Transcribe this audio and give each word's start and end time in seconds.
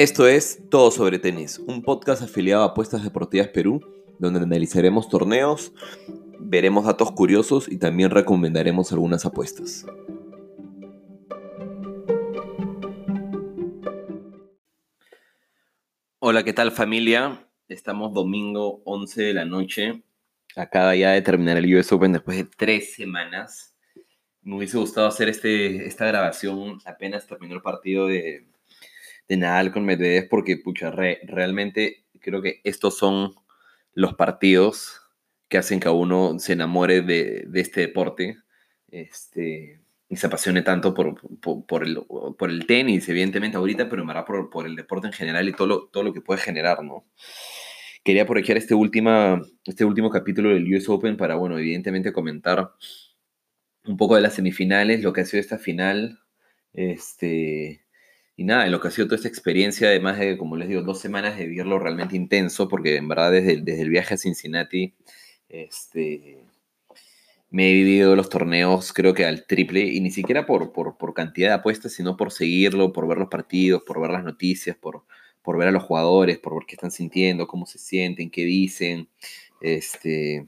Esto 0.00 0.26
es 0.26 0.62
Todo 0.70 0.90
sobre 0.90 1.18
Tenis, 1.18 1.58
un 1.58 1.82
podcast 1.82 2.22
afiliado 2.22 2.62
a 2.62 2.68
Apuestas 2.68 3.04
Deportivas 3.04 3.48
Perú, 3.48 3.82
donde 4.18 4.40
analizaremos 4.40 5.10
torneos, 5.10 5.74
veremos 6.38 6.86
datos 6.86 7.12
curiosos 7.12 7.70
y 7.70 7.76
también 7.76 8.08
recomendaremos 8.08 8.92
algunas 8.92 9.26
apuestas. 9.26 9.84
Hola, 16.18 16.44
¿qué 16.44 16.54
tal 16.54 16.72
familia? 16.72 17.46
Estamos 17.68 18.14
domingo 18.14 18.80
11 18.86 19.22
de 19.22 19.34
la 19.34 19.44
noche. 19.44 20.02
Acaba 20.56 20.96
ya 20.96 21.10
de 21.10 21.20
terminar 21.20 21.58
el 21.58 21.76
US 21.76 21.92
Open 21.92 22.14
después 22.14 22.38
de 22.38 22.44
tres 22.44 22.94
semanas. 22.94 23.76
Me 24.40 24.56
hubiese 24.56 24.78
gustado 24.78 25.08
hacer 25.08 25.28
este, 25.28 25.86
esta 25.86 26.06
grabación 26.06 26.78
apenas 26.86 27.26
terminó 27.26 27.54
el 27.54 27.60
partido 27.60 28.06
de, 28.06 28.46
de 29.30 29.36
Nadal 29.36 29.70
con 29.70 29.84
Medvedev 29.84 30.28
porque, 30.28 30.56
pucha, 30.56 30.90
realmente 30.90 32.02
creo 32.18 32.42
que 32.42 32.60
estos 32.64 32.98
son 32.98 33.32
los 33.94 34.14
partidos 34.14 35.02
que 35.48 35.56
hacen 35.56 35.78
que 35.78 35.88
uno 35.88 36.40
se 36.40 36.54
enamore 36.54 37.00
de, 37.02 37.44
de 37.46 37.60
este 37.60 37.82
deporte 37.82 38.38
este, 38.90 39.80
y 40.08 40.16
se 40.16 40.26
apasione 40.26 40.62
tanto 40.62 40.94
por, 40.94 41.14
por, 41.64 41.86
el, 41.86 42.04
por, 42.36 42.50
el, 42.50 42.66
tenis, 42.66 43.08
evidentemente 43.08 43.56
ahorita, 43.56 43.88
pero 43.88 44.02
en 44.02 44.50
por 44.50 44.66
el 44.66 44.74
deporte 44.74 45.06
en 45.06 45.12
general 45.12 45.48
y 45.48 45.52
todo 45.52 45.68
lo, 45.68 45.86
todo 45.86 46.02
lo 46.02 46.12
que 46.12 46.22
puede 46.22 46.40
generar, 46.40 46.82
¿no? 46.82 47.04
Quería 48.02 48.24
aprovechar 48.24 48.56
este, 48.56 48.74
última, 48.74 49.40
este 49.64 49.84
último 49.84 50.10
capítulo 50.10 50.48
del 50.48 50.74
US 50.74 50.88
Open 50.88 51.16
para, 51.16 51.36
bueno, 51.36 51.56
evidentemente 51.56 52.12
comentar 52.12 52.72
un 53.84 53.96
poco 53.96 54.16
de 54.16 54.22
las 54.22 54.34
semifinales, 54.34 55.04
lo 55.04 55.12
que 55.12 55.20
ha 55.20 55.24
sido 55.24 55.40
esta 55.40 55.58
final, 55.58 56.18
este, 56.72 57.84
y 58.40 58.44
nada, 58.44 58.64
en 58.64 58.72
lo 58.72 58.80
que 58.80 58.88
ha 58.88 58.90
sido 58.90 59.06
toda 59.06 59.16
esta 59.16 59.28
experiencia, 59.28 59.88
además 59.88 60.18
de, 60.18 60.38
como 60.38 60.56
les 60.56 60.66
digo, 60.66 60.80
dos 60.80 60.98
semanas 60.98 61.36
de 61.36 61.44
vivirlo 61.44 61.78
realmente 61.78 62.16
intenso, 62.16 62.68
porque 62.68 62.96
en 62.96 63.06
verdad 63.06 63.30
desde, 63.30 63.58
desde 63.60 63.82
el 63.82 63.90
viaje 63.90 64.14
a 64.14 64.16
Cincinnati, 64.16 64.94
este, 65.50 66.42
me 67.50 67.70
he 67.70 67.74
vivido 67.74 68.16
los 68.16 68.30
torneos 68.30 68.94
creo 68.94 69.12
que 69.12 69.26
al 69.26 69.44
triple, 69.46 69.82
y 69.82 70.00
ni 70.00 70.10
siquiera 70.10 70.46
por, 70.46 70.72
por, 70.72 70.96
por, 70.96 71.12
cantidad 71.12 71.48
de 71.48 71.54
apuestas, 71.56 71.92
sino 71.92 72.16
por 72.16 72.32
seguirlo, 72.32 72.94
por 72.94 73.06
ver 73.06 73.18
los 73.18 73.28
partidos, 73.28 73.82
por 73.82 74.00
ver 74.00 74.10
las 74.10 74.24
noticias, 74.24 74.74
por, 74.74 75.04
por 75.42 75.58
ver 75.58 75.68
a 75.68 75.72
los 75.72 75.82
jugadores, 75.82 76.38
por 76.38 76.54
ver 76.54 76.64
qué 76.66 76.76
están 76.76 76.92
sintiendo, 76.92 77.46
cómo 77.46 77.66
se 77.66 77.78
sienten, 77.78 78.30
qué 78.30 78.46
dicen, 78.46 79.06
este, 79.60 80.46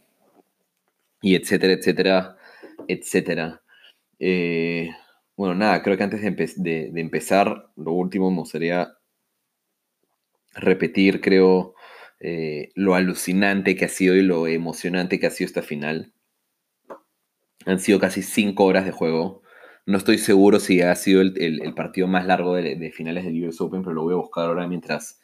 y 1.21 1.35
etcétera, 1.35 1.75
etcétera, 1.75 2.37
etcétera. 2.89 3.63
Eh, 4.19 4.89
bueno, 5.37 5.55
nada, 5.55 5.83
creo 5.83 5.97
que 5.97 6.03
antes 6.03 6.21
de, 6.63 6.93
empezar, 6.95 7.71
lo 7.77 7.93
último 7.93 8.31
me 8.31 8.39
gustaría 8.39 8.93
repetir, 10.55 11.21
creo, 11.21 11.75
eh, 12.21 12.71
lo 12.75 12.95
alucinante 12.95 13.75
que 13.75 13.87
ha 13.87 13.89
sido 13.89 14.15
y 14.15 14.23
lo 14.23 14.47
emocionante 14.47 15.19
que 15.19 15.27
ha 15.27 15.31
sido 15.31 15.47
esta 15.47 15.63
final. 15.63 16.13
Han 17.65 17.81
sido 17.81 17.99
casi 17.99 18.23
cinco 18.23 18.65
horas 18.65 18.85
de 18.85 18.93
juego. 18.93 19.43
No 19.87 19.99
estoy 19.99 20.19
seguro 20.19 20.61
si 20.61 20.83
ha 20.83 20.95
sido 20.95 21.23
el, 21.23 21.73
partido 21.75 22.07
más 22.07 22.27
largo 22.27 22.55
de, 22.55 22.93
finales 22.93 23.25
del 23.25 23.49
US 23.49 23.61
Open, 23.61 23.83
pero 23.83 23.95
lo 23.95 24.03
voy 24.03 24.15
a 24.15 24.19
buscar 24.19 24.47
ahora 24.47 24.69
mientras, 24.69 25.21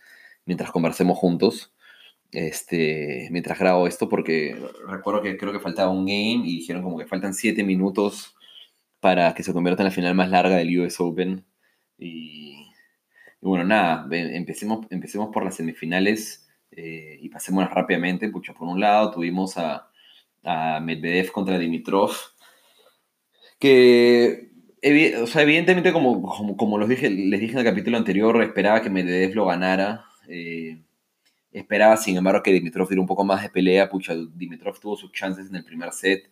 mientras 0.47 0.71
conversemos 0.71 1.19
juntos. 1.19 1.75
Este, 2.31 3.29
mientras 3.31 3.59
grabo 3.59 3.87
esto, 3.87 4.09
porque 4.09 4.57
recuerdo 4.87 5.23
que 5.23 5.39
creo 5.39 5.53
que 5.53 5.61
faltaba 5.61 5.91
un 5.91 6.05
game 6.05 6.43
y 6.45 6.59
dijeron 6.59 6.83
como 6.83 6.99
que 6.99 7.07
faltan 7.07 7.33
siete 7.35 7.65
minutos 7.65 8.38
para 9.01 9.35
que 9.35 9.43
se 9.43 9.53
convierta 9.53 9.83
en 9.83 9.89
la 9.89 9.95
final 9.95 10.15
más 10.15 10.31
larga 10.31 10.57
del 10.57 10.81
US 10.81 11.01
Open. 11.01 11.45
Y, 11.99 12.67
bueno, 13.41 13.65
nada, 13.65 14.07
empecemos, 14.11 14.87
empecemos 14.91 15.31
por 15.33 15.45
las 15.45 15.57
semifinales 15.57 16.49
eh, 16.73 17.19
y 17.21 17.29
pasémonos 17.29 17.71
rápidamente. 17.71 18.29
Pucha, 18.29 18.55
por 18.55 18.69
un 18.69 18.81
lado 18.81 19.11
tuvimos 19.11 19.57
a, 19.57 19.85
Medvedev 20.81 21.31
contra 21.31 21.59
Dimitrov, 21.59 22.13
que 23.59 24.49
o 25.21 25.27
sea, 25.27 25.43
evidentemente 25.43 25.93
como, 25.93 26.23
como, 26.57 26.79
los 26.79 26.89
dije, 26.89 27.11
les 27.11 27.41
dije 27.41 27.53
en 27.53 27.59
el 27.59 27.65
capítulo 27.65 27.99
anterior, 27.99 28.41
esperaba 28.43 28.81
que 28.81 28.89
Medvedev 28.89 29.35
lo 29.35 29.47
ganara. 29.47 30.05
Eh, 30.29 30.81
esperaba, 31.53 31.97
sin 31.97 32.17
embargo, 32.17 32.43
que 32.43 32.53
Dimitrov 32.53 32.89
diera 32.89 33.01
un 33.01 33.07
poco 33.07 33.25
más 33.25 33.43
de 33.43 33.51
pelea. 33.51 33.91
Pucha, 33.91 34.15
Dimitrov 34.15 34.81
tuvo 34.81 34.97
sus 34.97 35.13
chances 35.13 35.49
en 35.49 35.57
el 35.57 35.65
primer 35.65 35.93
set 35.93 36.31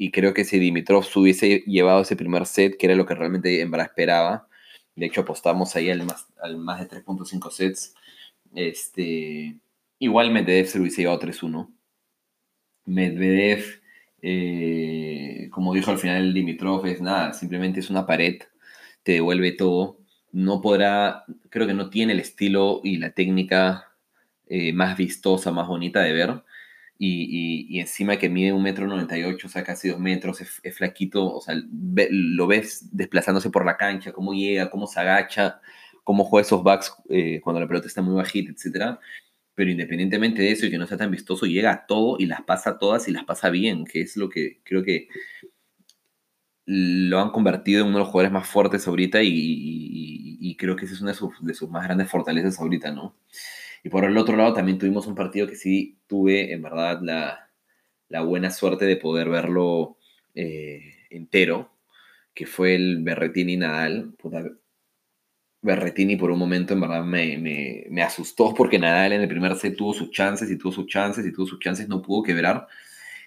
y 0.00 0.12
creo 0.12 0.32
que 0.32 0.44
si 0.46 0.58
Dimitrov 0.58 1.04
hubiese 1.14 1.62
llevado 1.66 2.00
ese 2.00 2.16
primer 2.16 2.46
set, 2.46 2.78
que 2.78 2.86
era 2.86 2.94
lo 2.94 3.04
que 3.04 3.14
realmente 3.14 3.60
en 3.60 3.74
esperaba, 3.74 4.48
de 4.96 5.04
hecho 5.04 5.20
apostamos 5.20 5.76
ahí 5.76 5.90
al 5.90 6.04
más, 6.04 6.26
al 6.42 6.56
más 6.56 6.80
de 6.80 6.88
3.5 6.88 7.50
sets, 7.50 7.94
este, 8.54 9.58
igual 9.98 10.30
Medvedev 10.32 10.68
se 10.68 10.78
lo 10.78 10.84
hubiese 10.84 11.02
llevado 11.02 11.20
3-1. 11.20 11.70
Medvedev, 12.86 13.82
eh, 14.22 15.50
como 15.52 15.74
dijo 15.74 15.90
al 15.90 15.98
final 15.98 16.32
Dimitrov, 16.32 16.86
es 16.86 17.02
nada, 17.02 17.34
simplemente 17.34 17.80
es 17.80 17.90
una 17.90 18.06
pared, 18.06 18.40
te 19.02 19.12
devuelve 19.12 19.52
todo. 19.52 19.98
No 20.32 20.62
podrá, 20.62 21.24
creo 21.50 21.66
que 21.66 21.74
no 21.74 21.90
tiene 21.90 22.14
el 22.14 22.20
estilo 22.20 22.80
y 22.82 22.96
la 22.96 23.10
técnica 23.10 23.92
eh, 24.46 24.72
más 24.72 24.96
vistosa, 24.96 25.52
más 25.52 25.68
bonita 25.68 26.00
de 26.00 26.14
ver 26.14 26.42
y, 27.02 27.80
encima 27.80 28.18
que 28.18 28.28
mide 28.28 28.52
un 28.52 28.62
metro 28.62 28.86
98, 28.86 29.46
o 29.46 29.50
sea, 29.50 29.64
casi 29.64 29.88
dos 29.88 29.98
metros, 29.98 30.40
es, 30.42 30.76
flaquito, 30.76 31.34
o 31.34 31.40
sea, 31.40 31.54
lo 32.10 32.46
ves 32.46 32.88
desplazándose 32.92 33.48
por 33.48 33.64
la 33.64 33.78
cancha, 33.78 34.12
cómo 34.12 34.34
llega, 34.34 34.68
cómo 34.68 34.86
se 34.86 35.00
agacha, 35.00 35.62
cómo 36.04 36.24
juega 36.24 36.46
esos 36.46 36.62
backs 36.62 36.94
eh, 37.08 37.40
cuando 37.42 37.58
la 37.58 37.66
pelota 37.66 37.86
está 37.86 38.02
muy 38.02 38.14
bajita, 38.14 38.52
etc. 38.52 38.98
Pero 39.54 39.70
independientemente 39.70 40.42
de 40.42 40.52
eso 40.52 40.66
y 40.66 40.70
que 40.70 40.76
no 40.76 40.86
sea 40.86 40.98
tan 40.98 41.10
vistoso, 41.10 41.46
llega 41.46 41.72
a 41.72 41.86
todo 41.86 42.16
y 42.18 42.26
las 42.26 42.42
pasa 42.42 42.78
todas 42.78 43.08
y 43.08 43.12
las 43.12 43.24
pasa 43.24 43.48
bien, 43.48 43.86
que 43.86 44.02
es 44.02 44.18
lo 44.18 44.28
que 44.28 44.60
creo 44.62 44.82
que 44.82 45.08
lo 46.66 47.18
han 47.18 47.30
convertido 47.30 47.80
en 47.80 47.88
uno 47.88 47.96
de 47.96 48.04
los 48.04 48.08
jugadores 48.08 48.32
más 48.32 48.46
fuertes 48.46 48.86
ahorita 48.86 49.20
y, 49.22 50.54
creo 50.58 50.76
que 50.76 50.84
esa 50.84 50.94
es 50.94 51.00
una 51.00 51.12
de 51.12 51.16
sus, 51.16 51.32
de 51.40 51.54
sus 51.54 51.70
más 51.70 51.84
grandes 51.84 52.10
fortalezas 52.10 52.60
ahorita, 52.60 52.90
¿no? 52.92 53.16
Y 53.82 53.88
por 53.88 54.04
el 54.04 54.16
otro 54.18 54.36
lado 54.36 54.52
también 54.52 54.78
tuvimos 54.78 55.06
un 55.06 55.14
partido 55.14 55.46
que 55.46 55.56
sí 55.56 55.98
tuve 56.06 56.52
en 56.52 56.62
verdad 56.62 57.00
la, 57.02 58.22
buena 58.22 58.50
suerte 58.50 58.84
de 58.84 58.96
poder 58.96 59.28
verlo 59.28 59.96
eh, 60.34 61.06
entero, 61.10 61.72
que 62.34 62.46
fue 62.46 62.74
el 62.74 63.02
Berretini 63.02 63.56
Nadal. 63.56 64.14
Berretini 65.62 66.16
por 66.16 66.30
un 66.30 66.38
momento 66.38 66.72
en 66.72 66.80
verdad 66.80 67.04
me, 67.04 68.02
asustó 68.02 68.54
porque 68.54 68.78
Nadal 68.78 69.12
en 69.12 69.22
el 69.22 69.28
primer 69.28 69.56
set 69.56 69.76
tuvo 69.76 69.92
sus 69.94 70.10
chances 70.10 70.50
y 70.50 70.56
tuvo 70.56 70.72
sus 70.72 70.86
chances 70.86 71.24
y 71.26 71.32
tuvo 71.32 71.46
sus 71.46 71.58
chances, 71.58 71.88
no 71.88 72.02
pudo 72.02 72.22
quebrar. 72.22 72.66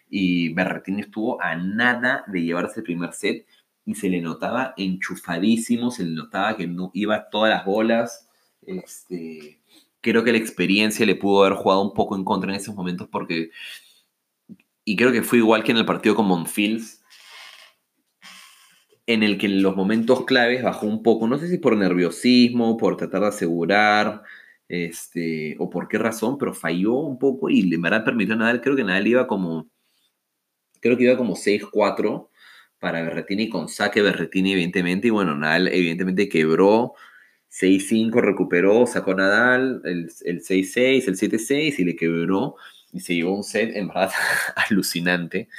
Y 0.09 0.53
Berretini 0.53 1.01
estuvo 1.01 1.41
a 1.41 1.55
nada 1.55 2.23
de 2.27 2.43
llevarse 2.43 2.81
el 2.81 2.83
primer 2.83 3.13
set 3.13 3.47
y 3.85 3.95
se 3.95 4.09
le 4.09 4.21
notaba 4.21 4.73
enchufadísimo, 4.77 5.91
se 5.91 6.03
le 6.03 6.11
notaba 6.11 6.55
que 6.55 6.67
no 6.67 6.91
iba 6.93 7.29
todas 7.29 7.49
las 7.51 7.65
bolas. 7.65 8.29
Este, 8.61 9.59
creo 10.03 10.23
que 10.23 10.33
la 10.33 10.37
experiencia 10.37 11.05
le 11.05 11.15
pudo 11.15 11.45
haber 11.45 11.57
jugado 11.57 11.81
un 11.81 11.93
poco 11.93 12.15
en 12.15 12.25
contra 12.25 12.51
en 12.51 12.57
esos 12.57 12.75
momentos 12.75 13.07
porque, 13.11 13.49
y 14.83 14.95
creo 14.95 15.11
que 15.11 15.23
fue 15.23 15.39
igual 15.39 15.63
que 15.63 15.71
en 15.71 15.77
el 15.77 15.85
partido 15.85 16.13
con 16.13 16.27
Monfils, 16.27 17.01
en 19.07 19.23
el 19.23 19.37
que 19.37 19.47
en 19.47 19.63
los 19.63 19.75
momentos 19.75 20.25
claves 20.25 20.61
bajó 20.61 20.85
un 20.87 21.01
poco, 21.03 21.27
no 21.27 21.37
sé 21.37 21.47
si 21.47 21.57
por 21.57 21.75
nerviosismo, 21.77 22.77
por 22.77 22.97
tratar 22.97 23.21
de 23.21 23.27
asegurar, 23.27 24.23
este, 24.67 25.55
o 25.59 25.69
por 25.69 25.87
qué 25.87 25.97
razón, 25.97 26.37
pero 26.37 26.53
falló 26.53 26.95
un 26.95 27.17
poco 27.17 27.49
y 27.49 27.73
en 27.73 27.81
verdad 27.81 28.03
permitió 28.03 28.35
a 28.35 28.37
Nadal, 28.37 28.61
creo 28.61 28.75
que 28.75 28.83
Nadal 28.83 29.07
iba 29.07 29.27
como, 29.27 29.69
creo 30.81 30.97
que 30.97 31.03
iba 31.05 31.17
como 31.17 31.35
6-4 31.35 32.29
para 32.79 33.01
Berretini 33.01 33.47
con 33.47 33.69
saque 33.69 34.01
Berretini 34.01 34.51
evidentemente, 34.53 35.07
y 35.07 35.11
bueno, 35.11 35.35
Nadal 35.35 35.69
evidentemente 35.69 36.27
quebró, 36.27 36.93
6-5 37.53 38.19
recuperó, 38.19 38.87
sacó 38.87 39.13
Nadal, 39.13 39.81
el, 39.85 40.09
6-6, 40.09 41.07
el 41.07 41.17
7-6 41.17 41.75
y 41.77 41.83
le 41.83 41.95
quebró 41.95 42.55
y 42.91 42.99
se 42.99 43.13
llevó 43.15 43.35
un 43.35 43.43
set 43.43 43.75
en 43.75 43.87
verdad 43.89 44.11
alucinante. 44.69 45.49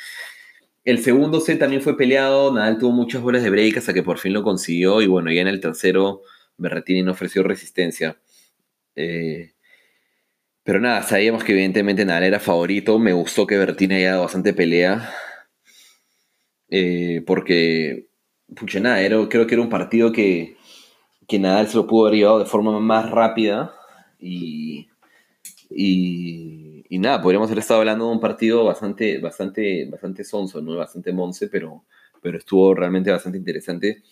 El 0.85 1.03
segundo 1.03 1.41
set 1.41 1.59
también 1.61 1.83
fue 1.83 1.97
peleado, 1.97 2.53
Nadal 2.53 2.79
tuvo 2.79 2.91
muchas 2.93 3.23
bolas 3.23 3.45
de 3.45 3.51
break 3.51 3.77
hasta 3.79 3.95
que 3.95 4.03
por 4.03 4.19
fin 4.19 4.33
lo 4.33 4.43
consiguió 4.43 5.03
y 5.03 5.07
bueno, 5.07 5.31
ya 5.33 5.43
en 5.43 5.49
el 5.49 5.61
tercero 5.61 6.23
Berrettini 6.57 7.03
no 7.03 7.13
ofreció 7.13 7.45
resistencia. 7.45 8.19
Eh, 8.97 9.53
pero 10.65 10.81
nada, 10.81 11.03
sabíamos 11.03 11.45
que 11.45 11.53
evidentemente 11.53 12.05
Nadal 12.05 12.25
era 12.25 12.41
favorito, 12.41 12.99
me 12.99 13.13
gustó 13.13 13.47
que 13.47 13.57
Berrettini 13.57 13.95
haya 13.97 14.11
dado 14.13 14.23
bastante 14.23 14.53
pelea, 14.53 15.11
eh, 16.71 17.23
porque, 17.27 18.09
pucha, 18.57 18.81
nada, 18.81 19.07
creo 19.29 19.47
que 19.47 19.55
era 19.55 19.63
un 19.63 19.69
partido 19.69 20.13
que 20.13 20.57
que 21.27 21.39
Nadal 21.39 21.69
se 21.69 21.77
lo 21.77 21.87
pudo 21.87 22.07
haber 22.07 22.19
llevado 22.19 22.39
de 22.41 22.47
forma 22.47 22.79
más 22.81 23.11
rápida 23.11 23.75
y, 24.19 24.89
y, 25.71 26.99
nada, 26.99 27.21
podríamos 27.21 27.49
haber 27.49 27.59
estado 27.61 27.81
hablando 27.81 28.07
de 28.07 28.13
un 28.13 28.21
partido 28.21 28.65
bastante, 28.65 29.19
bastante, 29.19 29.87
bastante 29.91 30.25
sonso, 30.25 30.61
¿no? 30.63 30.77
bastante 30.77 31.13
monce, 31.13 31.49
pero, 31.49 31.85
pero 32.23 32.39
estuvo 32.39 32.75
realmente 32.75 33.11
bastante 33.11 33.39
interesante. 33.39 34.03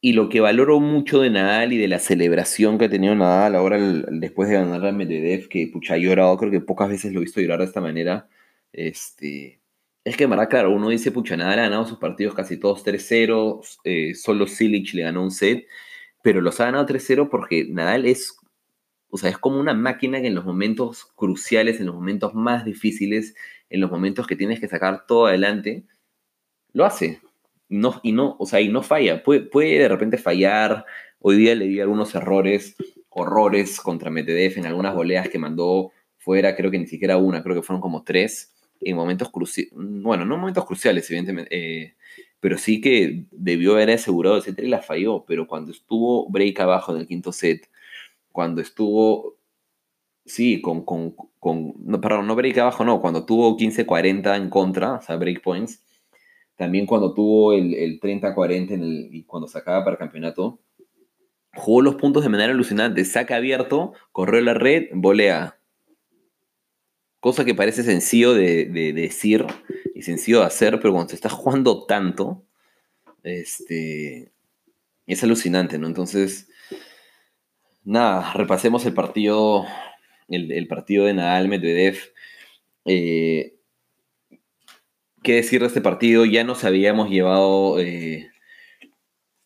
Y 0.00 0.12
lo 0.12 0.28
que 0.28 0.40
valoro 0.40 0.80
mucho 0.80 1.20
de 1.20 1.30
Nadal 1.30 1.72
y 1.72 1.78
de 1.78 1.88
la 1.88 1.98
celebración 1.98 2.78
que 2.78 2.84
ha 2.86 2.90
tenido 2.90 3.14
Nadal 3.14 3.54
ahora 3.54 3.78
después 3.78 4.48
de 4.48 4.56
ganar 4.56 4.86
a 4.86 4.92
Medvedev, 4.92 5.48
que 5.48 5.66
pucha, 5.72 5.94
ha 5.94 5.98
llorado, 5.98 6.36
creo 6.36 6.50
que 6.50 6.60
pocas 6.60 6.90
veces 6.90 7.12
lo 7.12 7.20
he 7.20 7.24
visto 7.24 7.40
llorar 7.40 7.60
de 7.60 7.64
esta 7.64 7.80
manera, 7.80 8.28
este, 8.72 9.60
es 10.04 10.16
que 10.16 10.24
en 10.24 10.30
verdad, 10.30 10.50
claro, 10.50 10.70
uno 10.70 10.90
dice, 10.90 11.10
pucha, 11.12 11.36
Nadal 11.36 11.58
ha 11.58 11.62
ganado 11.62 11.86
sus 11.86 11.98
partidos 11.98 12.34
casi 12.34 12.58
todos 12.58 12.84
3-0, 12.84 13.60
eh, 13.84 14.14
solo 14.14 14.46
Silic 14.46 14.92
le 14.92 15.02
ganó 15.02 15.22
un 15.22 15.30
set, 15.30 15.66
pero 16.22 16.42
los 16.42 16.60
ha 16.60 16.66
ganado 16.66 16.86
3-0 16.86 17.30
porque 17.30 17.66
Nadal 17.70 18.04
es, 18.06 18.36
o 19.08 19.16
sea, 19.16 19.30
es 19.30 19.38
como 19.38 19.58
una 19.58 19.72
máquina 19.74 20.20
que 20.20 20.26
en 20.26 20.34
los 20.34 20.44
momentos 20.44 21.06
cruciales, 21.14 21.80
en 21.80 21.86
los 21.86 21.94
momentos 21.94 22.34
más 22.34 22.66
difíciles, 22.66 23.34
en 23.70 23.80
los 23.80 23.90
momentos 23.90 24.26
que 24.26 24.36
tienes 24.36 24.60
que 24.60 24.68
sacar 24.68 25.06
todo 25.06 25.26
adelante, 25.26 25.86
lo 26.72 26.84
hace. 26.84 27.20
No, 27.68 28.00
y 28.02 28.12
no, 28.12 28.36
o 28.38 28.46
sea, 28.46 28.60
y 28.60 28.68
no 28.68 28.82
falla. 28.82 29.22
Puede, 29.24 29.42
puede 29.42 29.78
de 29.78 29.88
repente 29.88 30.18
fallar. 30.18 30.84
Hoy 31.20 31.36
día 31.36 31.54
le 31.54 31.66
di 31.66 31.80
algunos 31.80 32.14
errores, 32.14 32.76
horrores 33.08 33.80
contra 33.80 34.10
Medvedev 34.10 34.58
en 34.58 34.66
algunas 34.66 34.94
voleas 34.94 35.28
que 35.28 35.38
mandó 35.38 35.92
fuera, 36.18 36.56
creo 36.56 36.70
que 36.70 36.78
ni 36.78 36.86
siquiera 36.86 37.16
una, 37.16 37.42
creo 37.42 37.56
que 37.56 37.62
fueron 37.62 37.80
como 37.80 38.04
tres 38.04 38.54
en 38.80 38.96
momentos 38.96 39.30
cruciales, 39.30 39.72
bueno, 39.74 40.24
no 40.24 40.36
momentos 40.36 40.64
cruciales, 40.64 41.08
evidentemente, 41.10 41.56
eh, 41.56 41.94
pero 42.40 42.58
sí 42.58 42.80
que 42.80 43.24
debió 43.30 43.72
haber 43.72 43.90
asegurado 43.90 44.38
ese 44.38 44.54
y 44.58 44.68
la 44.68 44.82
falló, 44.82 45.24
pero 45.26 45.46
cuando 45.46 45.72
estuvo 45.72 46.28
break 46.28 46.60
abajo 46.60 46.92
en 46.92 47.00
el 47.00 47.06
quinto 47.06 47.32
set, 47.32 47.70
cuando 48.32 48.60
estuvo, 48.60 49.36
sí, 50.26 50.60
con, 50.60 50.84
con, 50.84 51.14
no, 51.78 52.00
perdón, 52.00 52.26
no 52.26 52.34
break 52.34 52.58
abajo, 52.58 52.84
no, 52.84 53.00
cuando 53.00 53.24
tuvo 53.24 53.56
15-40 53.56 54.36
en 54.36 54.50
contra, 54.50 54.94
o 54.94 55.02
sea, 55.02 55.16
break 55.16 55.42
points, 55.42 55.82
también 56.56 56.86
cuando 56.86 57.14
tuvo 57.14 57.52
el, 57.52 57.74
el 57.74 58.00
30-40 58.00 59.08
y 59.10 59.24
cuando 59.24 59.48
sacaba 59.48 59.84
para 59.84 59.92
el 59.94 59.98
campeonato, 59.98 60.60
jugó 61.54 61.82
los 61.82 61.94
puntos 61.96 62.22
de 62.22 62.28
manera 62.28 62.52
alucinante, 62.52 63.04
saca 63.04 63.36
abierto, 63.36 63.92
corrió 64.12 64.40
la 64.40 64.54
red, 64.54 64.88
volea, 64.92 65.58
Cosa 67.24 67.46
que 67.46 67.54
parece 67.54 67.82
sencillo 67.84 68.34
de, 68.34 68.66
decir 68.92 69.46
y 69.94 70.02
sencillo 70.02 70.40
de 70.40 70.44
hacer, 70.44 70.78
pero 70.78 70.92
cuando 70.92 71.08
se 71.08 71.14
está 71.14 71.30
jugando 71.30 71.86
tanto, 71.86 72.44
este, 73.22 74.30
es 75.06 75.24
alucinante, 75.24 75.78
¿no? 75.78 75.86
Entonces, 75.86 76.50
nada, 77.82 78.30
repasemos 78.34 78.84
el 78.84 78.92
partido, 78.92 79.64
el, 80.28 80.68
partido 80.68 81.06
de 81.06 81.14
Nadal 81.14 81.48
Medvedev. 81.48 81.96
Eh, 82.84 83.54
¿Qué 85.22 85.36
decir 85.36 85.62
de 85.62 85.68
este 85.68 85.80
partido? 85.80 86.26
Ya 86.26 86.44
nos 86.44 86.62
habíamos 86.62 87.08
llevado 87.08 87.80
eh, 87.80 88.30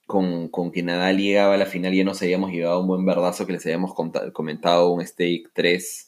con, 0.04 0.48
con, 0.48 0.72
que 0.72 0.82
Nadal 0.82 1.18
llegaba 1.18 1.54
a 1.54 1.58
la 1.58 1.66
final, 1.66 1.94
ya 1.94 2.02
nos 2.02 2.20
habíamos 2.22 2.50
llevado 2.50 2.80
un 2.80 2.88
buen 2.88 3.06
verdazo 3.06 3.46
que 3.46 3.52
les 3.52 3.64
habíamos 3.66 3.94
comentado, 3.94 4.90
un 4.90 5.06
stake 5.06 5.52
3 5.54 6.07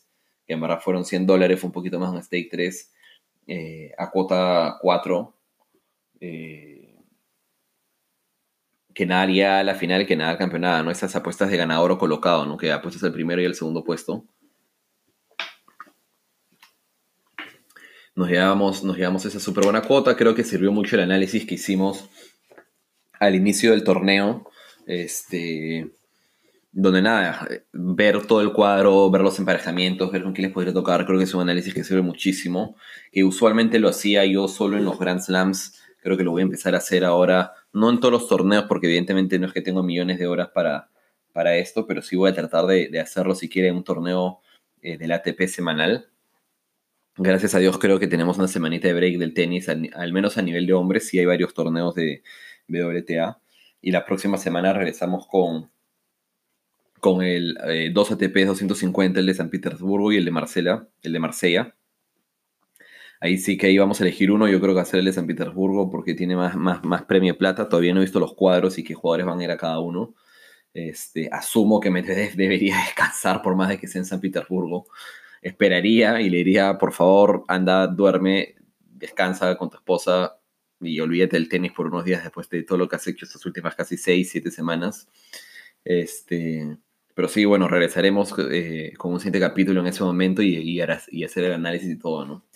que 0.51 0.55
en 0.55 0.81
fueron 0.81 1.05
100 1.05 1.27
dólares, 1.27 1.61
fue 1.61 1.69
un 1.69 1.73
poquito 1.73 2.01
más 2.01 2.11
un 2.11 2.21
stake 2.21 2.49
3, 2.51 2.93
eh, 3.47 3.93
a 3.97 4.11
cuota 4.11 4.79
4. 4.81 5.35
Eh, 6.21 6.97
que 8.93 9.07
nada 9.07 9.23
haría 9.23 9.63
la 9.63 9.77
final, 9.77 10.07
que 10.07 10.17
nada 10.17 10.37
campeonada, 10.37 10.83
¿no? 10.83 10.91
Esas 10.91 11.15
apuestas 11.15 11.51
de 11.51 11.57
ganador 11.57 11.93
o 11.93 11.99
colocado, 11.99 12.47
¿no? 12.47 12.57
Que 12.57 12.73
apuestas 12.73 13.05
el 13.05 13.13
primero 13.13 13.41
y 13.41 13.45
el 13.45 13.55
segundo 13.55 13.85
puesto. 13.85 14.25
Nos 18.17 18.29
llevamos, 18.29 18.83
nos 18.83 18.97
llevamos 18.97 19.25
esa 19.25 19.39
súper 19.39 19.65
buena 19.65 19.83
cuota. 19.83 20.17
Creo 20.17 20.35
que 20.35 20.43
sirvió 20.43 20.73
mucho 20.73 20.97
el 20.97 21.03
análisis 21.03 21.47
que 21.47 21.55
hicimos 21.55 22.11
al 23.21 23.37
inicio 23.37 23.71
del 23.71 23.85
torneo. 23.85 24.51
Este 24.87 25.93
donde 26.73 27.03
nada, 27.03 27.49
ver 27.73 28.27
todo 28.27 28.41
el 28.43 28.53
cuadro, 28.53 29.11
ver 29.11 29.23
los 29.23 29.39
emparejamientos, 29.39 30.13
ver 30.13 30.23
con 30.23 30.33
quién 30.33 30.47
les 30.47 30.55
podría 30.55 30.73
tocar, 30.73 31.05
creo 31.05 31.19
que 31.19 31.25
es 31.25 31.35
un 31.35 31.43
análisis 31.43 31.75
que 31.75 31.83
sirve 31.83 32.03
muchísimo, 32.03 32.77
que 33.11 33.25
usualmente 33.25 33.81
lo 33.81 33.89
hacía 33.89 34.25
yo 34.25 34.47
solo 34.47 34.77
en 34.77 34.85
los 34.85 34.99
Grand 34.99 35.21
Slams, 35.21 35.81
creo 36.01 36.17
que 36.17 36.25
lo 36.25 36.31
voy 36.31 36.43
a 36.43 36.45
empezar 36.45 36.75
a 36.75 36.79
hacer 36.79 37.05
ahora, 37.05 37.53
no 37.73 37.91
en 37.91 37.99
todos 37.99 38.13
los 38.13 38.29
torneos, 38.29 38.67
porque 38.69 38.87
evidentemente 38.87 39.39
no 39.39 39.47
es 39.47 39.53
que 39.53 39.63
tengo 39.63 39.83
millones 39.83 40.19
de 40.19 40.29
horas 40.29 40.51
para, 40.55 40.91
para 41.33 41.57
esto, 41.57 41.87
pero 41.87 42.03
sí 42.03 42.17
voy 42.17 42.31
a 42.31 42.35
tratar 42.35 42.67
de, 42.67 43.01
hacerlo 43.01 43.35
si 43.35 43.49
quieren 43.49 43.75
un 43.77 43.85
torneo 43.85 44.41
eh, 44.83 44.97
del 44.97 45.13
ATP 45.13 45.47
semanal. 45.49 46.09
Gracias 47.17 47.55
a 47.55 47.59
Dios 47.59 47.79
creo 47.79 47.99
que 47.99 48.07
tenemos 48.07 48.39
una 48.39 48.49
semanita 48.49 48.89
de 48.89 48.95
break 48.95 49.19
del 49.19 49.35
tenis, 49.35 49.69
al, 49.69 49.91
al 49.95 50.13
menos 50.13 50.39
a 50.39 50.43
nivel 50.43 50.67
de 50.67 50.73
hombres, 50.73 51.09
sí 51.09 51.19
hay 51.19 51.27
varios 51.27 51.53
torneos 51.53 51.95
de 51.95 52.23
WTA. 52.69 53.41
Y 53.83 53.91
la 53.91 54.05
próxima 54.05 54.39
semana 54.39 54.73
regresamos 54.73 55.27
con 55.27 55.71
con 57.01 57.23
el 57.23 57.93
2 57.93 58.13
ATP 58.13 58.47
250, 58.47 59.21
el 59.21 59.27
de 59.27 59.35
San 59.35 59.51
Petersburgo 59.51 60.13
y 60.13 60.17
el 60.17 60.25
de 60.25 60.31
Marsella, 60.31 60.89
el 61.03 61.13
de 61.13 61.19
Marsella. 61.19 61.75
Ahí 63.21 63.37
sí 63.37 63.59
que 63.59 63.67
ahí 63.67 63.77
vamos 63.77 64.01
a 64.01 64.05
elegir 64.05 64.31
uno, 64.31 64.49
yo 64.49 64.61
creo 64.61 64.75
que 64.75 64.85
ser 64.85 65.01
el 65.01 65.07
de 65.07 65.13
San 65.13 65.27
Petersburgo 65.27 65.91
porque 65.91 66.15
tiene 66.15 66.37
más, 66.37 66.57
más, 66.57 66.85
más 66.85 67.03
premio 67.05 67.37
plata. 67.37 67.69
Todavía 67.69 67.93
no 67.93 68.01
he 68.01 68.05
visto 68.05 68.21
los 68.21 68.35
cuadros 68.35 68.79
y 68.79 68.85
qué 68.85 68.95
jugadores 68.95 69.27
van 69.27 69.41
a 69.41 69.45
ir 69.45 69.51
a 69.51 69.59
cada 69.59 69.79
uno. 69.81 70.15
Este, 70.73 71.29
asumo 71.33 71.81
que 71.81 71.91
Medvedev 71.91 72.35
debería 72.37 72.77
descansar 72.79 73.43
por 73.43 73.57
más 73.57 73.69
de 73.69 73.79
que 73.79 73.89
sea 73.89 74.01
en 74.01 74.07
San 74.07 74.21
Petersburgo. 74.21 74.87
Esperaría 75.43 76.21
y 76.21 76.31
le 76.31 76.39
diría, 76.39 76.79
por 76.79 76.93
favor, 76.93 77.45
anda, 77.49 77.87
duerme, 77.87 78.57
descansa 78.79 79.57
con 79.57 79.71
tu 79.71 79.77
esposa 79.77 80.39
y 80.81 81.01
olvídate 81.01 81.37
del 81.37 81.49
tenis 81.49 81.73
por 81.73 81.87
unos 81.87 82.05
días 82.05 82.23
después 82.23 82.49
de 82.49 82.63
todo 82.63 82.79
lo 82.79 82.89
que 82.89 82.97
has 82.97 83.07
hecho 83.07 83.27
estas 83.27 83.45
últimas 83.45 83.75
casi 83.75 83.97
6, 83.97 84.31
7 84.31 84.51
semanas. 84.51 85.09
Este, 85.85 86.77
pero 87.21 87.29
sí, 87.29 87.45
bueno, 87.45 87.69
regresaremos 87.69 88.35
eh, 88.51 88.95
con 88.97 89.13
un 89.13 89.21
siguiente 89.21 89.41
capítulo 89.41 89.83
en 89.83 89.89
ese 89.89 90.03
momento 90.03 90.41
y, 90.41 90.81
hacer 90.81 91.45
el 91.45 91.53
análisis 91.53 91.91
y 91.91 91.99
todo, 91.99 92.25
¿no? 92.25 92.47